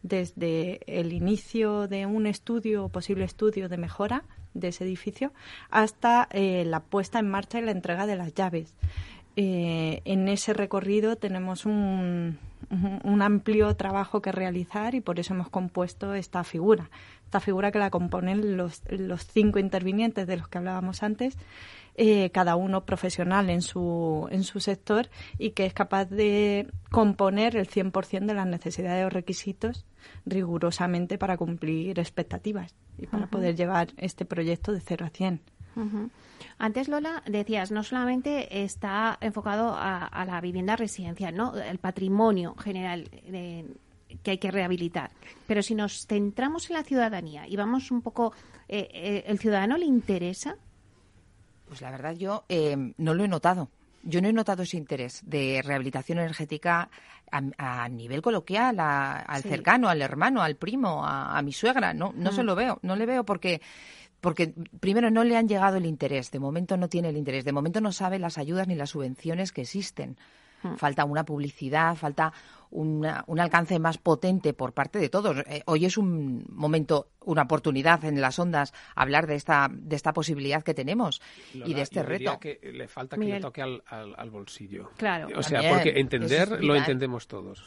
[0.03, 5.31] desde el inicio de un estudio o posible estudio de mejora de ese edificio
[5.69, 8.73] hasta eh, la puesta en marcha y la entrega de las llaves.
[9.37, 12.37] Eh, en ese recorrido tenemos un,
[13.21, 16.89] amplio trabajo que realizar y por eso hemos compuesto esta figura.
[17.25, 21.37] Esta figura que la componen los, los cinco intervinientes de los que hablábamos antes
[21.95, 27.55] eh, cada uno profesional en su, en su sector y que es capaz de componer
[27.55, 29.85] el 100% de las necesidades o requisitos
[30.25, 35.41] rigurosamente para cumplir expectativas y para poder llevar este proyecto de 0 a 100.
[36.57, 41.55] Antes, Lola, decías, no solamente está enfocado a, la vivienda residencial, ¿no?
[41.55, 43.09] el patrimonio general
[44.23, 45.11] que hay que rehabilitar.
[45.47, 48.33] Pero si nos centramos en la ciudadanía y vamos un poco,
[48.67, 50.57] eh, eh, ¿el ciudadano le interesa
[51.71, 53.69] pues la verdad yo eh, no lo he notado.
[54.03, 56.89] Yo no he notado ese interés de rehabilitación energética
[57.31, 61.93] a, nivel coloquial, al cercano, al hermano, al primo, a, mi suegra.
[61.93, 62.45] No, no se mm.
[62.45, 63.61] lo veo, no le veo porque
[64.19, 67.53] porque primero no le han llegado el interés, de momento no tiene el interés, de
[67.53, 70.17] momento no sabe las ayudas ni las subvenciones que existen.
[70.63, 70.75] Mm.
[70.75, 72.33] Falta una publicidad, falta
[72.71, 75.37] un alcance más potente por parte de todos.
[75.47, 80.13] Eh, hoy es un momento, una oportunidad en las ondas hablar de esta, de esta
[80.13, 81.21] posibilidad que tenemos
[81.53, 82.39] y de este reto.
[82.39, 84.91] que le falta que le toque al, al, bolsillo.
[84.97, 85.27] Claro.
[85.37, 87.63] O sea, porque entender lo entendemos todos.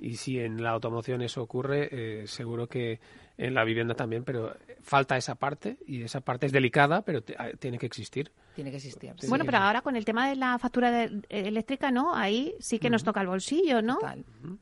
[0.00, 3.00] Y si en la automoción eso ocurre, eh, seguro que
[3.40, 7.78] en la vivienda también, pero falta esa parte y esa parte es delicada, pero tiene
[7.78, 8.30] que existir.
[8.54, 9.14] Tiene que existir.
[9.28, 12.14] Bueno, pero ahora con el tema de la factura eléctrica, ¿no?
[12.14, 13.98] Ahí sí que nos toca el bolsillo, ¿no?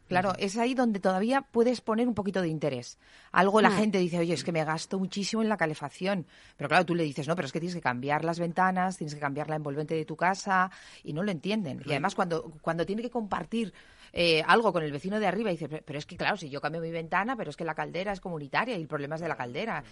[0.07, 2.99] Claro, es ahí donde todavía puedes poner un poquito de interés.
[3.33, 3.77] Algo la Mm.
[3.77, 6.27] gente dice, oye, es que me gasto muchísimo en la calefacción.
[6.57, 9.15] Pero claro, tú le dices, no, pero es que tienes que cambiar las ventanas, tienes
[9.15, 10.71] que cambiar la envolvente de tu casa
[11.03, 11.83] y no lo entienden.
[11.85, 13.73] Y además cuando, cuando tiene que compartir
[14.13, 16.61] eh, algo con el vecino de arriba, dice, pero, pero es que claro, si yo
[16.61, 19.29] cambio mi ventana, pero es que la caldera es comunitaria y el problema es de
[19.29, 19.83] la caldera.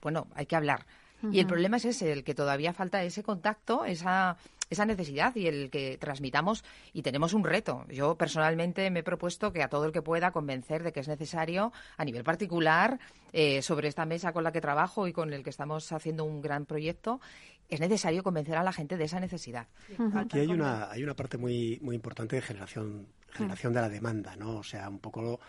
[0.00, 0.84] Bueno, hay que hablar.
[1.32, 4.36] Y el problema es ese, el que todavía falta ese contacto, esa,
[4.74, 7.84] esa necesidad y el que transmitamos y tenemos un reto.
[7.88, 11.08] Yo personalmente me he propuesto que a todo el que pueda convencer de que es
[11.08, 12.98] necesario a nivel particular
[13.32, 16.40] eh, sobre esta mesa con la que trabajo y con el que estamos haciendo un
[16.40, 17.20] gran proyecto,
[17.68, 19.66] es necesario convencer a la gente de esa necesidad.
[20.14, 24.36] Aquí hay una, hay una parte muy, muy importante de generación, generación de la demanda,
[24.36, 24.56] ¿no?
[24.58, 25.40] O sea, un poco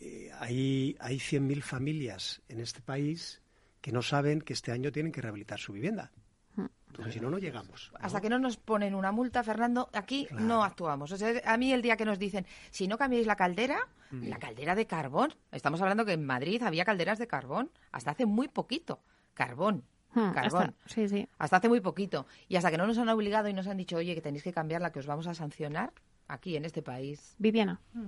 [0.00, 3.42] eh, hay, hay 100.000 familias en este país
[3.80, 6.10] que no saben que este año tienen que rehabilitar su vivienda.
[6.92, 7.92] Porque si no, no llegamos.
[8.00, 11.12] Hasta que no nos ponen una multa, Fernando, aquí no actuamos.
[11.12, 13.78] O sea, a mí el día que nos dicen, si no cambiáis la caldera,
[14.10, 14.28] Mm.
[14.28, 18.24] la caldera de carbón, estamos hablando que en Madrid había calderas de carbón, hasta hace
[18.26, 19.02] muy poquito.
[19.34, 19.84] Carbón.
[20.14, 20.62] Hmm, Carbón.
[20.62, 21.28] hasta- sí, sí.
[21.38, 22.26] Hasta hace muy poquito.
[22.48, 24.52] Y hasta que no nos han obligado y nos han dicho, oye, que tenéis que
[24.54, 25.92] cambiarla, que os vamos a sancionar
[26.26, 27.34] aquí en este país.
[27.38, 27.80] Viviana.
[27.92, 28.06] Mm.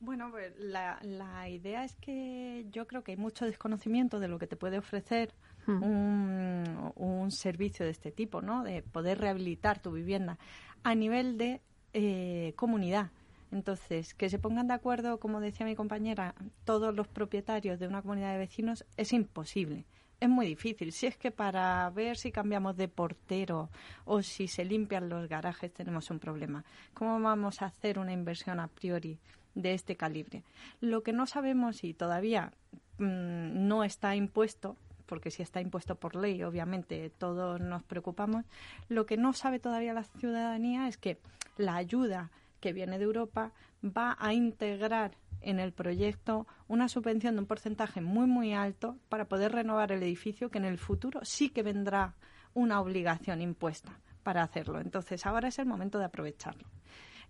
[0.00, 4.38] Bueno, pues la, la idea es que yo creo que hay mucho desconocimiento de lo
[4.38, 5.34] que te puede ofrecer
[5.68, 5.82] Mm.
[5.82, 8.64] un, un servicio de este tipo, ¿no?
[8.64, 10.38] De poder rehabilitar tu vivienda
[10.82, 11.60] a nivel de
[11.92, 13.10] eh, comunidad.
[13.50, 16.34] Entonces, que se pongan de acuerdo, como decía mi compañera,
[16.64, 19.84] todos los propietarios de una comunidad de vecinos es imposible.
[20.20, 20.92] Es muy difícil.
[20.92, 23.70] Si es que para ver si cambiamos de portero
[24.04, 26.64] o si se limpian los garajes tenemos un problema.
[26.94, 29.18] ¿Cómo vamos a hacer una inversión a priori
[29.60, 30.44] de este calibre?
[30.80, 32.52] Lo que no sabemos y todavía
[32.98, 38.44] mm, no está impuesto, porque si está impuesto por ley, obviamente todos nos preocupamos,
[38.88, 41.18] lo que no sabe todavía la ciudadanía es que
[41.56, 42.30] la ayuda
[42.60, 43.52] que viene de Europa
[43.84, 49.26] va a integrar en el proyecto una subvención de un porcentaje muy muy alto para
[49.26, 52.14] poder renovar el edificio que en el futuro sí que vendrá
[52.54, 54.80] una obligación impuesta para hacerlo.
[54.80, 56.68] Entonces ahora es el momento de aprovecharlo.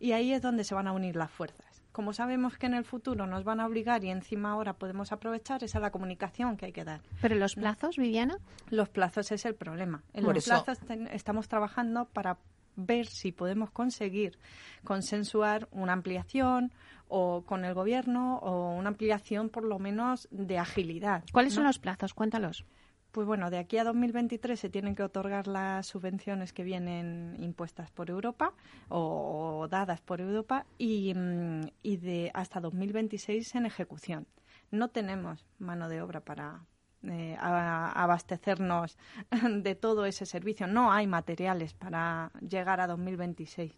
[0.00, 1.67] Y ahí es donde se van a unir las fuerzas.
[1.98, 5.64] Como sabemos que en el futuro nos van a obligar y encima ahora podemos aprovechar,
[5.64, 7.00] esa es la comunicación que hay que dar.
[7.20, 8.38] Pero los plazos, Viviana.
[8.70, 10.04] Los plazos es el problema.
[10.14, 12.38] En Por los eso- plazos ten- estamos trabajando para
[12.76, 14.38] ver si podemos conseguir
[14.84, 16.70] consensuar una ampliación
[17.08, 21.24] o con el gobierno o una ampliación por lo menos de agilidad.
[21.32, 22.14] ¿Cuáles son los plazos?
[22.14, 22.64] Cuéntalos.
[23.12, 27.90] Pues bueno, de aquí a 2023 se tienen que otorgar las subvenciones que vienen impuestas
[27.90, 28.52] por Europa
[28.88, 34.26] o, o dadas por Europa y, mm, y de hasta 2026 en ejecución.
[34.70, 36.66] No tenemos mano de obra para
[37.02, 38.98] eh, a- abastecernos
[39.62, 40.66] de todo ese servicio.
[40.66, 43.72] No hay materiales para llegar a 2026.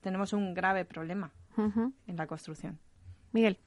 [0.00, 1.32] Tenemos un grave problema
[2.06, 2.78] en la construcción.
[3.32, 3.58] Miguel.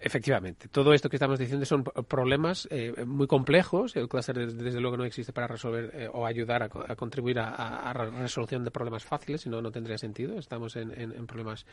[0.00, 3.96] Efectivamente, todo esto que estamos diciendo son problemas eh, muy complejos.
[3.96, 6.94] El clúster, des- desde luego, no existe para resolver eh, o ayudar a, co- a
[6.94, 10.38] contribuir a, a- a resolución de problemas fáciles, si no, tendría sentido.
[10.38, 10.92] Estamos en,
[11.26, 11.66] problemas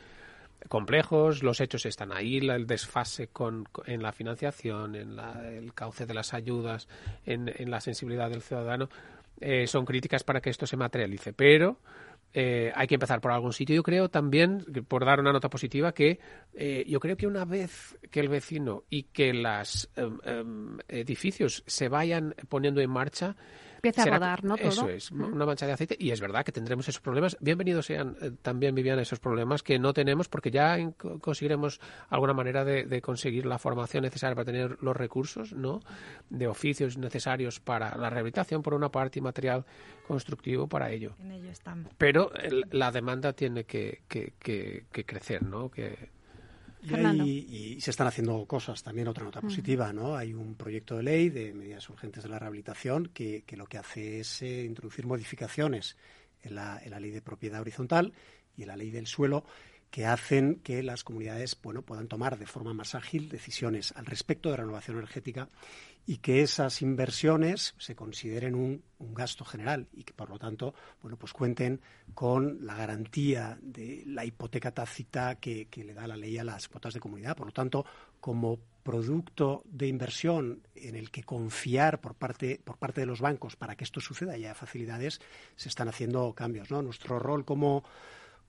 [0.69, 5.73] complejos, los hechos están ahí, la- el desfase con- en la financiación, en la- el
[5.75, 6.87] cauce de las ayudas,
[7.27, 8.89] en, en la sensibilidad del ciudadano,
[9.39, 11.31] eh, son críticas para que esto se materialice.
[11.33, 11.77] Pero
[12.37, 13.77] eh, hay que empezar por algún sitio.
[13.77, 16.19] Yo creo también, por dar una nota positiva, que
[16.53, 19.89] eh, yo creo que una vez que el vecino y que los
[20.89, 23.37] edificios se vayan poniendo en marcha,
[23.89, 24.57] Empieza a será- rodar, ¿no?
[24.57, 24.67] Todo.
[24.69, 25.95] Eso es, una mancha de aceite.
[25.99, 27.37] Y es verdad que tendremos esos problemas.
[27.39, 31.79] Bienvenidos sean eh, también, Viviana, esos problemas que no tenemos porque ya en- co- conseguiremos
[32.09, 35.81] alguna manera de, de conseguir la formación necesaria para tener los recursos, ¿no?
[36.29, 39.65] De oficios necesarios para la rehabilitación, por una parte, y material
[40.07, 41.15] constructivo para ello.
[41.19, 41.91] En ello estamos.
[41.97, 45.69] Pero el- la demanda tiene que, que- que- que crecer, ¿no?
[45.69, 46.09] Que,
[46.85, 47.25] Fernando.
[47.25, 50.15] y se están haciendo cosas, también otra nota positiva, ¿no?
[50.15, 53.77] Hay un proyecto de ley de medidas urgentes de la rehabilitación que, que lo que
[53.77, 55.97] hace es eh, introducir modificaciones
[56.43, 58.13] en la, en la ley de propiedad horizontal
[58.57, 59.45] y en la ley del suelo
[59.89, 64.49] que hacen que las comunidades bueno, puedan tomar de forma más ágil decisiones al respecto
[64.49, 65.49] de renovación energética
[66.07, 68.83] y que esas inversiones se consideren un,
[69.13, 71.79] gasto general y que por lo tanto bueno pues cuenten
[72.13, 76.67] con la garantía de la hipoteca tácita que, que le da la ley a las
[76.67, 77.37] cuotas de comunidad.
[77.37, 77.85] Por lo tanto,
[78.19, 83.55] como producto de inversión en el que confiar por parte, por parte de los bancos
[83.55, 85.21] para que esto suceda y haya facilidades,
[85.55, 86.69] se están haciendo cambios.
[86.69, 86.81] ¿no?
[86.81, 87.83] Nuestro rol como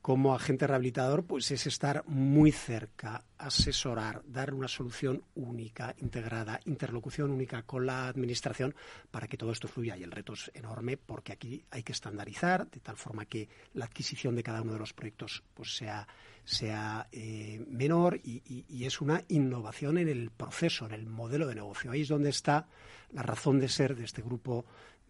[0.06, 7.32] como agente rehabilitador, pues es estar muy cerca, asesorar, dar una solución única, integrada, interlocución
[7.32, 8.72] única con la administración
[9.10, 9.96] para que todo esto fluya.
[9.96, 13.86] Y el reto es enorme porque aquí hay que estandarizar de tal forma que la
[13.86, 16.06] adquisición de cada uno de los proyectos pues sea,
[16.44, 21.90] sea eh, menor y, es una innovación en el proceso, en el modelo de negocio.
[21.90, 22.68] Ahí es donde está
[23.10, 24.66] la razón de ser de este grupo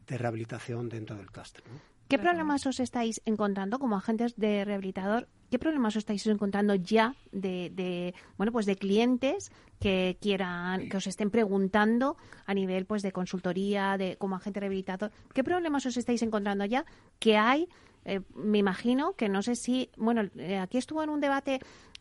[0.07, 1.63] de rehabilitación dentro del clúster.
[2.09, 5.27] ¿Qué problemas os estáis encontrando como agentes de rehabilitador?
[5.51, 9.51] ¿Qué problemas os estáis encontrando ya de, bueno pues de clientes
[9.81, 15.11] que quieran que os estén preguntando a nivel pues de consultoría de como agente rehabilitador?
[15.35, 16.87] ¿Qué problemas os estáis encontrando ya
[17.19, 17.69] que hay?
[18.05, 21.59] Eh, me imagino que no sé si bueno eh, aquí estuvo en un debate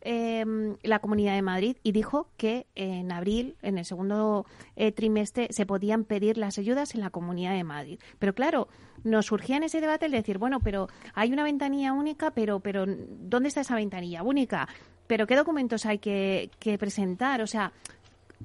[0.08, 4.46] Em, la Comunidad de Madrid y dijo que en abril, en el segundo
[4.76, 7.98] eh, trimestre, se podían pedir las ayudas en la Comunidad de Madrid.
[8.20, 8.68] Pero claro,
[9.02, 12.84] nos surgía en ese debate el decir, bueno, pero hay una ventanilla única, pero, pero
[12.86, 14.68] ¿dónde está esa ventanilla única?
[15.08, 17.42] ¿Pero qué documentos hay que, que presentar?
[17.42, 17.72] O sea,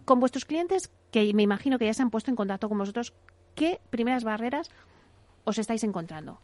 [0.04, 3.14] con vuestros clientes, que me imagino que ya se han puesto en contacto con vosotros,
[3.54, 4.72] ¿qué primeras barreras
[5.44, 6.40] os estáis encontrando?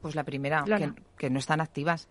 [0.00, 2.08] Pues la primera, que, que, no están activas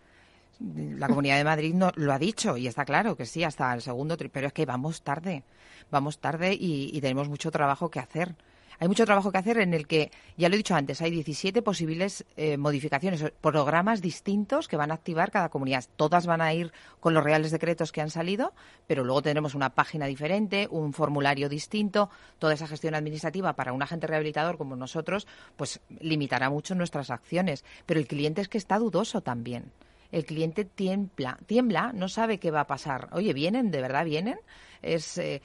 [0.60, 3.82] la Comunidad de Madrid no, lo ha dicho y está claro que sí, hasta el
[3.82, 5.44] segundo, pero es que vamos tarde,
[5.92, 8.36] vamos tarde y, tenemos mucho trabajo que hacer.
[8.78, 11.62] Hay mucho trabajo que hacer en el que, ya lo he dicho antes, hay 17
[11.62, 15.86] posibles eh, modificaciones, programas distintos que van a activar cada comunidad.
[15.96, 18.54] Todas van a ir con los reales decretos que han salido,
[18.86, 22.10] pero luego tendremos una página diferente, un formulario distinto.
[22.38, 25.26] Toda esa gestión administrativa para un agente rehabilitador como nosotros,
[25.56, 27.64] pues limitará mucho nuestras acciones.
[27.86, 29.72] Pero el cliente es que está dudoso también
[30.12, 33.10] el cliente tiembla, tiembla, no sabe qué va a pasar.
[33.12, 33.72] Oye, ¿vienen?
[33.72, 34.40] ¿De verdad vienen?
[34.82, 35.42] Es, eh,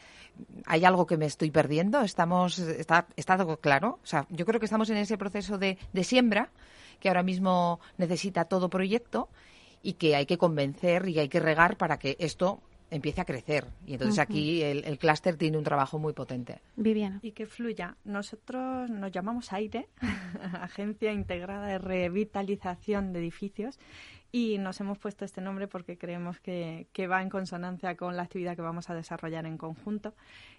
[0.66, 2.02] ¿Hay algo que me estoy perdiendo?
[2.02, 3.98] Estamos, está, está claro.
[4.02, 6.50] O sea, yo creo que estamos en ese proceso de, siembra
[6.98, 9.28] que ahora mismo necesita todo proyecto
[9.82, 13.66] y que hay que convencer y hay que regar para que esto empiece a crecer.
[13.86, 16.60] Y entonces aquí el, el clúster tiene un trabajo muy potente.
[16.76, 17.20] Viviana.
[17.22, 17.96] Y que fluya.
[18.04, 19.88] Nosotros nos llamamos AIRE,
[20.60, 23.78] Agencia Integrada de Revitalización de Edificios,
[24.32, 28.54] y nos hemos puesto este nombre porque creemos que, va en consonancia con la actividad
[28.54, 30.14] que vamos a desarrollar en conjunto.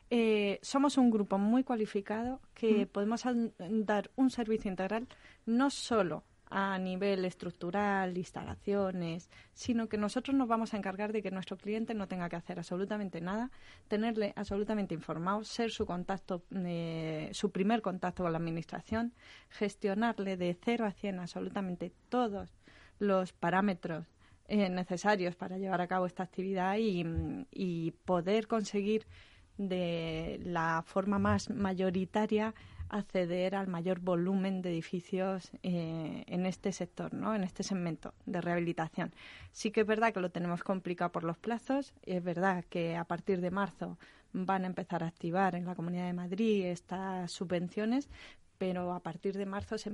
[0.09, 3.23] Eh, somos un grupo muy cualificado que podemos
[3.57, 5.07] dar un servicio integral
[5.45, 11.31] no solo a nivel estructural, instalaciones, sino que nosotros nos vamos a encargar de que
[11.31, 13.49] nuestro cliente no tenga que hacer absolutamente nada,
[13.87, 19.13] tenerle absolutamente informado, ser su contacto, eh, su primer contacto con la administración,
[19.49, 22.53] gestionarle de cero a cien absolutamente todos
[22.99, 24.05] los parámetros
[24.49, 29.07] eh, necesarios para llevar a cabo esta actividad y, poder conseguir
[29.57, 32.53] de la forma más mayoritaria
[32.91, 37.33] acceder al mayor volumen de edificios eh, en este sector, ¿no?
[37.33, 39.13] en este segmento de rehabilitación.
[39.51, 43.05] Sí que es verdad que lo tenemos complicado por los plazos, es verdad que a
[43.05, 43.97] partir de marzo
[44.33, 48.09] van a empezar a activar en la Comunidad de Madrid estas subvenciones,
[48.57, 49.89] pero a partir de marzo se,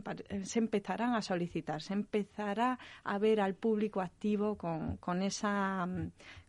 [0.56, 5.88] empezarán a solicitar, se empezará a ver al público activo con, con esa,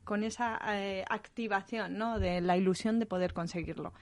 [0.02, 2.18] con esa eh, activación ¿no?
[2.18, 3.92] de la ilusión de poder conseguirlo.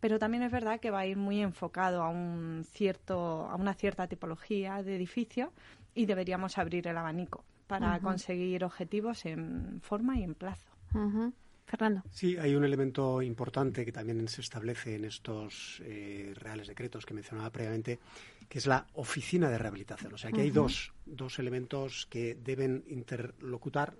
[0.00, 3.74] Pero también es verdad que va a ir muy enfocado a, un cierto, a una
[3.74, 5.52] cierta tipología de edificio
[5.94, 10.70] y deberíamos abrir el abanico para conseguir objetivos en forma y en plazo.
[11.66, 12.02] Fernando.
[12.10, 17.14] Sí, hay un elemento importante que también se establece en estos eh, reales decretos que
[17.14, 18.00] mencionaba previamente,
[18.48, 20.12] que es la oficina de rehabilitación.
[20.12, 23.94] O sea, que hay dos, dos elementos que deben interlocutar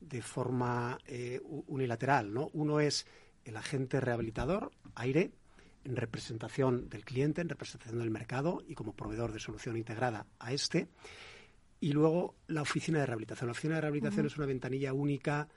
[0.00, 2.32] de forma eh, unilateral.
[2.32, 2.48] ¿no?
[2.54, 3.06] Uno es
[3.44, 5.32] el agente rehabilitador, AIRE,
[5.84, 10.52] en representación del cliente, en representación del mercado y como proveedor de solución integrada a
[10.52, 10.88] este
[11.84, 13.48] y luego la oficina de rehabilitación.
[13.48, 15.48] La oficina de rehabilitación es una ventanilla única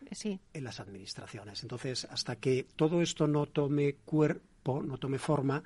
[0.54, 1.62] en las administraciones.
[1.64, 5.64] Entonces, hasta que todo esto no tome cuerpo, no tome forma,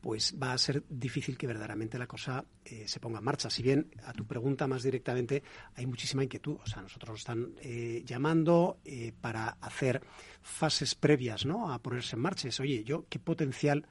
[0.00, 3.50] pues va a ser difícil que verdaderamente la cosa eh, se ponga en marcha.
[3.50, 5.42] Si bien a tu pregunta más directamente
[5.74, 10.00] hay muchísima inquietud, o sea, nosotros nos están eh, llamando eh, para hacer
[10.42, 11.72] fases previas, ¿no?
[11.72, 12.48] A ponerse en marcha.
[12.48, 13.86] Es, oye, yo qué potencial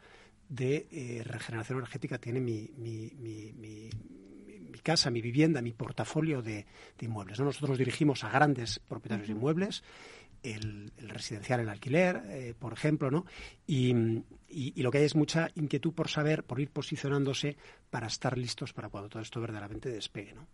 [0.49, 3.89] de regeneración energética tiene mi, mi, mi
[4.77, 6.65] mi casa, mi vivienda, mi portafolio de,
[7.01, 7.39] inmuebles.
[7.39, 9.83] Nosotros nos dirigimos a grandes propietarios de inmuebles,
[10.53, 13.25] el, residencial en alquiler, eh, por ejemplo, ¿no?
[13.65, 13.93] Y,
[14.75, 17.57] lo que hay es mucha inquietud por saber, por ir posicionándose
[17.89, 20.47] para estar listos para cuando todo esto verdaderamente despegue, ¿no?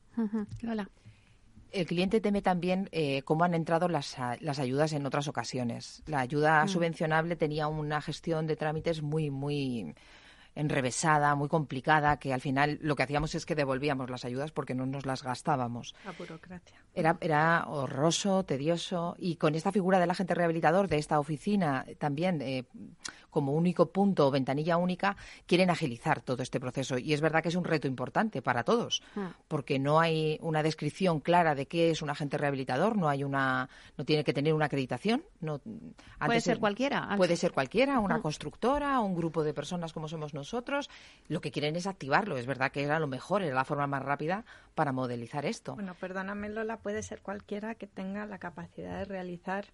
[1.72, 6.04] El cliente teme también eh, cómo han entrado las, las, ayudas en otras ocasiones.
[6.06, 6.68] La ayuda mm.
[6.68, 9.96] subvencionable tenía una gestión de trámites muy, muy
[10.56, 14.76] enrevesada, muy complicada, que al final lo que hacíamos es que devolvíamos las ayudas porque
[14.76, 15.96] no nos las gastábamos.
[16.06, 16.78] La burocracia.
[16.94, 22.42] Era, era horroroso, tedioso, y con esta figura del agente rehabilitador de esta oficina también
[22.42, 22.66] eh,
[23.34, 26.98] como único punto o ventanilla única, quieren agilizar todo este proceso.
[26.98, 29.28] Y es verdad que es un reto importante para todos, Hmm.
[29.50, 33.68] porque no hay una descripción clara de qué es un agente rehabilitador, no hay una,
[33.98, 35.24] no tiene que tener una acreditación.
[35.42, 35.60] No,
[36.26, 37.10] Puede ser el- cualquiera.
[37.18, 38.22] Puede ser cualquiera, una Ah.
[38.22, 40.90] constructora, un grupo de personas como somos nosotros.
[41.28, 42.38] Lo que quieren es activarlo.
[42.38, 45.74] Es verdad que era lo mejor, era la forma más rápida para modelizar esto.
[45.74, 49.66] Bueno, perdóname, Lola, puede ser cualquiera que tenga la capacidad de realizar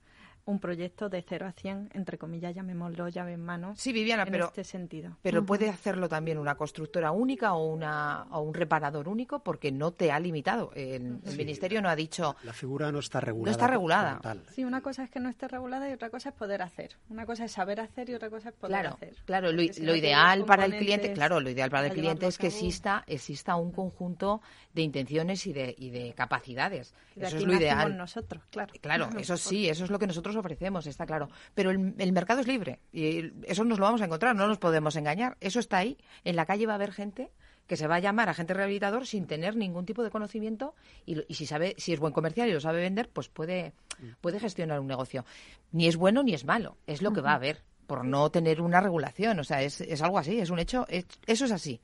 [0.45, 3.73] un proyecto de 0 a 100, entre comillas, llamémoslo llave en mano.
[3.75, 5.17] Sí, Viviana, en pero- este sentido.
[5.21, 5.45] Pero Ujú.
[5.47, 10.11] puede hacerlo también una constructora única o, una, o un reparador único porque no te
[10.11, 10.71] ha limitado.
[10.75, 11.37] El, el Sí.
[11.37, 12.35] Ministerio no ha dicho...
[12.43, 13.45] La figura no está regulada.
[13.45, 14.19] No está regulada.
[14.21, 14.43] tal.
[14.51, 16.97] Sí, una cosa es que no esté regulada y otra cosa es poder hacer.
[17.09, 19.15] Una cosa es saber hacer y otra cosa es poder Claro, hacer.
[19.25, 22.25] claro, lo, si lo no ideal para el cliente, claro, lo ideal para el cliente
[22.27, 24.41] es que exista, exista un conjunto
[24.73, 26.93] de intenciones y de, y de capacidades.
[27.15, 27.97] De Eso aquí es lo ideal.
[27.97, 28.73] nosotros, claro.
[28.81, 31.29] Claro, eso sí, eso es lo que nosotros ofrecemos, está claro.
[31.55, 34.57] Pero el, el mercado es libre y eso nos lo vamos a encontrar, no nos
[34.59, 35.37] podemos engañar.
[35.41, 35.97] Eso está ahí.
[36.23, 37.29] En la calle va a haber gente
[37.67, 40.73] que se va a llamar agente rehabilitador sin tener ningún tipo de conocimiento
[41.05, 43.73] y, y si sabe si es buen comercial y lo sabe vender, pues puede,
[44.21, 45.23] puede gestionar un negocio.
[45.71, 48.61] Ni es bueno ni es malo, es lo que va a haber por no tener
[48.61, 49.39] una regulación.
[49.39, 51.79] O sea, es, es algo así, es un hecho, es- eso es así.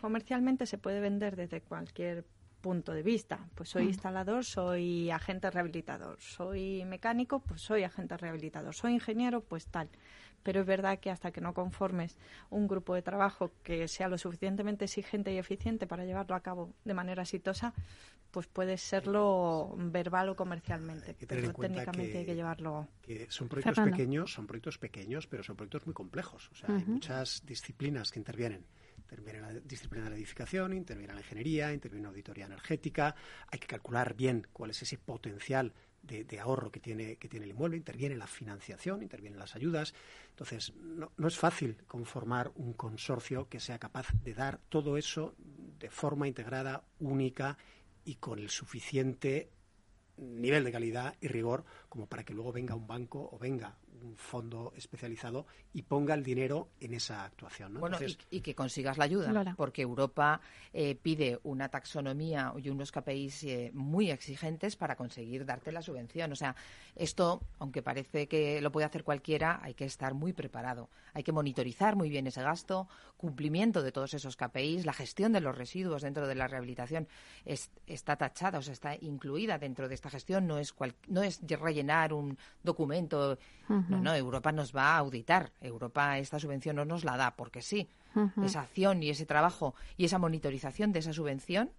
[0.00, 2.24] Comercialmente se puede vender desde cualquier
[2.60, 3.48] punto de vista.
[3.54, 3.88] Pues soy Mm.
[3.88, 9.88] instalador, soy agente rehabilitador, soy mecánico, pues soy agente rehabilitador, soy ingeniero, pues tal.
[10.42, 12.16] Pero es verdad que hasta que no conformes
[12.50, 16.72] un grupo de trabajo que sea lo suficientemente exigente y eficiente para llevarlo a cabo
[16.84, 17.74] de manera exitosa,
[18.30, 21.14] pues puede serlo verbal o comercialmente.
[21.14, 22.88] que tener pero en cuenta técnicamente que- hay que llevarlo.
[23.02, 23.96] que son proyectos Fernando.
[23.96, 26.50] pequeños, son proyectos pequeños, pero son proyectos muy complejos.
[26.52, 28.64] O sea, hay muchas disciplinas que intervienen.
[29.10, 33.14] Interviene la disciplina de la edificación, interviene la ingeniería, interviene la auditoría energética.
[33.50, 37.52] Hay que calcular bien cuál es ese potencial de, ahorro que tiene, que tiene el
[37.52, 37.78] inmueble.
[37.78, 39.94] Interviene la financiación, intervienen las ayudas.
[40.30, 45.34] Entonces, no es fácil conformar un consorcio que sea capaz de dar todo eso
[45.78, 47.56] de forma integrada, única
[48.04, 49.50] y con el suficiente
[50.18, 54.16] nivel de calidad y rigor como para que luego venga un banco o venga un
[54.16, 57.74] fondo especializado y ponga el dinero en esa actuación.
[57.74, 57.80] ¿no?
[57.80, 59.54] Bueno, Entonces, y, y que consigas la ayuda, Lola.
[59.56, 60.40] porque Europa
[60.72, 66.32] eh, pide una taxonomía y unos KPIs eh, muy exigentes para conseguir darte la subvención.
[66.32, 66.54] O sea,
[66.96, 70.88] esto, aunque parece que lo puede hacer cualquiera, hay que estar muy preparado.
[71.14, 75.40] Hay que monitorizar muy bien ese gasto, cumplimiento de todos esos KPIs, la gestión de
[75.40, 77.08] los residuos dentro de la rehabilitación
[77.44, 80.46] es- está tachada, o sea, está incluida dentro de esta gestión.
[80.46, 83.38] No es, cual- no es rellenar un documento.
[83.78, 83.96] Ujú.
[83.96, 85.52] no, Europa nos va a auditar.
[85.60, 87.88] Europa esta subvención no nos la da porque sí.
[88.42, 91.70] Esa acción y ese trabajo y esa monitorización de esa subvención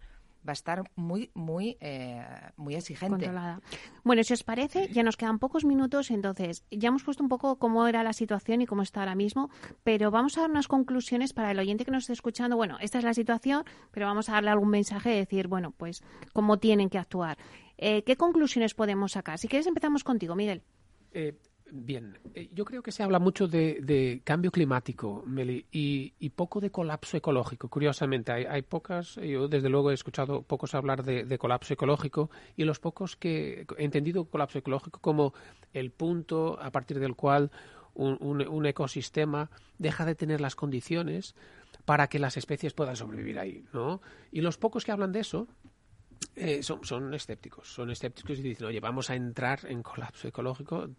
[0.48, 2.24] va a estar muy, muy, eh,
[2.56, 3.26] muy exigente.
[3.26, 3.62] Controlada.
[4.04, 7.58] Bueno, si os parece, ya nos quedan pocos minutos, entonces ya hemos puesto un poco
[7.58, 9.50] cómo era la situación y cómo está ahora mismo,
[9.84, 12.56] pero vamos a dar unas conclusiones para el oyente que nos esté escuchando.
[12.56, 16.04] Bueno, esta es la situación, pero vamos a darle algún mensaje de decir, bueno, pues
[16.34, 17.38] cómo tienen que actuar.
[17.78, 19.40] Eh, ¿Qué conclusiones podemos sacar?
[19.40, 20.64] Si quieres empezamos contigo, Miguel.
[21.12, 21.38] Eh,
[21.72, 26.60] bien, eh, yo creo que se habla mucho de, de cambio climático, Meli, y, poco
[26.60, 27.68] de colapso ecológico.
[27.70, 32.64] Curiosamente, hay, hay pocas, yo desde luego he escuchado pocos hablar de, colapso ecológico y
[32.64, 35.34] los pocos que he entendido colapso ecológico como
[35.74, 37.52] el punto a partir del cual
[37.94, 38.18] un-
[38.48, 41.36] un ecosistema deja de tener las condiciones
[41.86, 44.02] para que las especies puedan sobrevivir ahí, ¿no?
[44.32, 45.48] Y los pocos que hablan de eso
[46.36, 50.90] eh, son, son escépticos, son escépticos y dicen, oye, vamos a entrar en colapso ecológico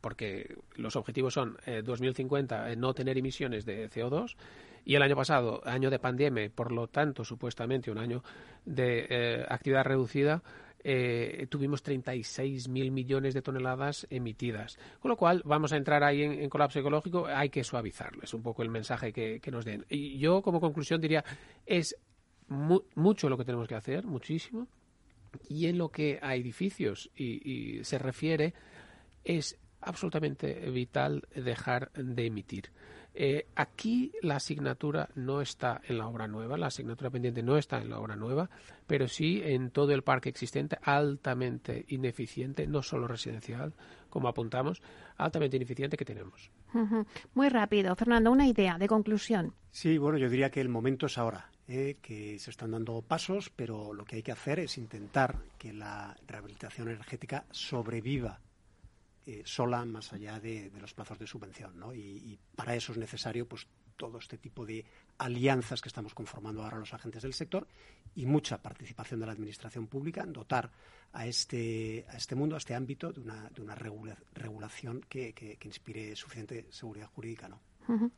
[0.00, 4.36] porque los objetivos son eh, 2050 eh, no tener emisiones de CO2
[4.86, 8.22] y el año pasado, año de pandemia, por lo tanto, supuestamente un año
[8.64, 10.44] de eh, actividad reducida,
[10.84, 14.78] eh, tuvimos 36.000 millones de toneladas emitidas.
[15.00, 18.22] Con lo cual, vamos a entrar ahí en, en colapso ecológico, hay que suavizarlo.
[18.22, 19.84] Es un poco el mensaje que, que nos den.
[19.88, 21.24] Y yo, como conclusión, diría,
[21.66, 21.96] es
[22.48, 24.68] mu- mucho lo que tenemos que hacer, muchísimo.
[25.48, 28.54] Y en lo que a edificios y, y se refiere,
[29.24, 32.70] es absolutamente vital dejar de emitir.
[33.18, 37.78] Eh, aquí la asignatura no está en la obra nueva, la asignatura pendiente no está
[37.80, 38.50] en la obra nueva,
[38.86, 43.72] pero sí en todo el parque existente, altamente ineficiente, no solo residencial,
[44.10, 44.82] como apuntamos,
[45.16, 46.50] altamente ineficiente que tenemos.
[47.34, 47.94] Muy rápido.
[47.96, 49.54] Fernando, una idea de conclusión.
[49.70, 51.98] Sí, bueno, yo diría que el momento es ahora, ¿eh?
[52.00, 56.16] que se están dando pasos, pero lo que hay que hacer es intentar que la
[56.26, 58.40] rehabilitación energética sobreviva
[59.26, 61.92] eh, sola más allá de, de los plazos de subvención, ¿no?
[61.92, 63.66] Y, y para eso es necesario, pues,
[63.96, 64.84] todo este tipo de
[65.18, 67.66] alianzas que estamos conformando ahora los agentes del sector
[68.14, 70.70] y mucha participación de la administración pública en dotar
[71.12, 75.58] a este, a este mundo, a este ámbito, de una, de una regulación que, que,
[75.64, 77.48] inspire suficiente seguridad jurídica.
[77.48, 77.60] ¿no?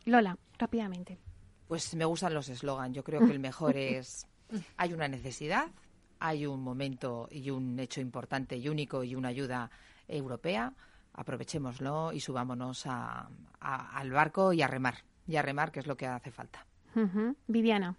[0.05, 1.19] Lola, rápidamente.
[1.67, 2.95] Pues me gustan los eslogans.
[2.95, 4.27] Yo creo que el mejor es
[4.77, 5.69] hay una necesidad,
[6.19, 9.71] hay un momento y un hecho importante y único y una ayuda
[10.07, 10.73] europea.
[11.13, 15.08] Aprovechémoslo y subámonos al barco y a remar.
[15.29, 16.67] Y a remar, que es lo que hace falta.
[17.47, 17.97] Viviana.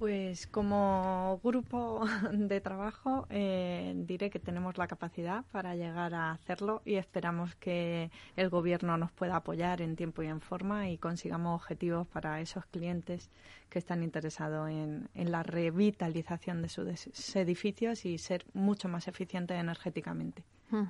[0.00, 2.00] Pues como grupo
[2.32, 8.10] de trabajo eh, diré que tenemos la capacidad para llegar a hacerlo y esperamos que
[8.34, 12.64] el Gobierno nos pueda apoyar en tiempo y en forma y consigamos objetivos para esos
[12.64, 13.28] clientes
[13.68, 20.44] que están interesados en, la revitalización de sus edificios y ser mucho más eficientes energéticamente,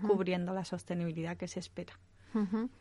[0.07, 1.99] cubriendo la sostenibilidad que se espera.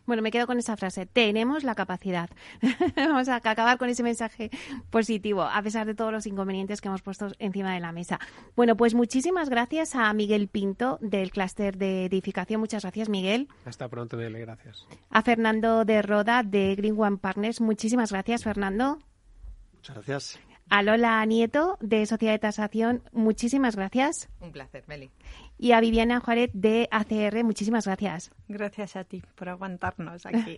[0.05, 1.05] Bueno, me quedo con esa frase.
[1.05, 2.29] Tenemos la capacidad.
[2.95, 4.49] Vamos a acabar con ese mensaje
[4.89, 8.19] positivo, a pesar de todos los inconvenientes que hemos puesto encima de la mesa.
[8.55, 12.59] Bueno, pues muchísimas gracias a Miguel Pinto del clúster de edificación.
[12.59, 13.47] Muchas gracias, Miguel.
[13.65, 14.39] Hasta pronto, Miguel.
[14.39, 14.85] Gracias.
[15.09, 17.61] A Fernando de Roda de Green One Partners.
[17.61, 18.99] Muchísimas gracias, Fernando.
[19.75, 20.39] Muchas gracias.
[20.69, 23.01] A Lola Nieto de Sociedad de Tasación.
[23.11, 24.29] Muchísimas gracias.
[24.39, 25.09] Un placer, Meli
[25.59, 27.43] y a Viviana Juárez de ACR.
[27.43, 28.31] Muchísimas gracias.
[28.47, 30.57] Gracias a ti por aguantarnos aquí.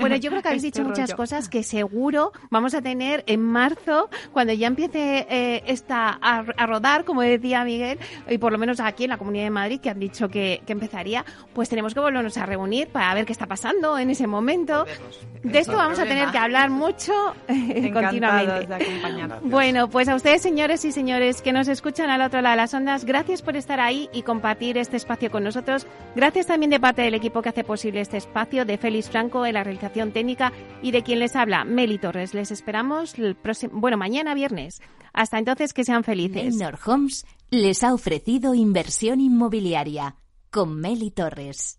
[0.00, 3.40] bueno, yo creo que habéis este dicho muchas cosas que seguro vamos a tener en
[3.40, 8.80] marzo, cuando ya empiece eh, esta a, rodar, como decía Miguel, y por lo menos
[8.80, 12.38] aquí en la Comunidad de Madrid, que han dicho que, empezaría, pues tenemos que volvernos
[12.38, 14.86] a reunir para ver qué está pasando en ese momento.
[15.42, 17.12] De esto vamos a tener que hablar mucho
[17.46, 18.66] eh, continuamente.
[19.42, 22.72] bueno, pues a ustedes, señores y señores que nos escuchan al otro lado de las
[22.72, 25.86] ondas, gracias por estar ahí y compartir este espacio con nosotros.
[26.16, 29.52] Gracias también de parte del equipo que hace posible este espacio, de Félix Franco en
[29.52, 32.32] la realización técnica y de quien les habla, Meli Torres.
[32.32, 34.80] Les esperamos el próximo, bueno, mañana viernes.
[35.12, 36.56] Hasta entonces, que sean felices.
[36.56, 40.16] Neynor Homes les ha ofrecido inversión inmobiliaria
[40.50, 41.78] con Meli Torres.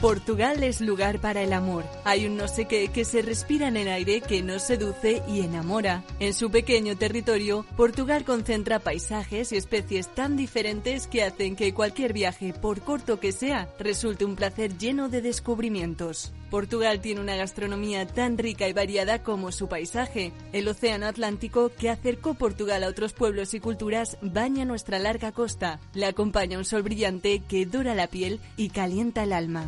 [0.00, 1.84] Portugal es lugar para el amor.
[2.04, 5.40] Hay un no sé qué que se respira en el aire que nos seduce y
[5.40, 6.04] enamora.
[6.20, 12.12] En su pequeño territorio, Portugal concentra paisajes y especies tan diferentes que hacen que cualquier
[12.12, 16.34] viaje, por corto que sea, resulte un placer lleno de descubrimientos.
[16.50, 20.32] Portugal tiene una gastronomía tan rica y variada como su paisaje.
[20.52, 25.80] El Océano Atlántico, que acercó Portugal a otros pueblos y culturas, baña nuestra larga costa.
[25.94, 29.66] Le acompaña un sol brillante que dora la piel y calienta el alma.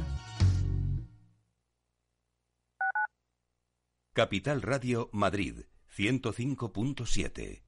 [4.12, 5.61] Capital Radio Madrid
[5.97, 7.67] 105.7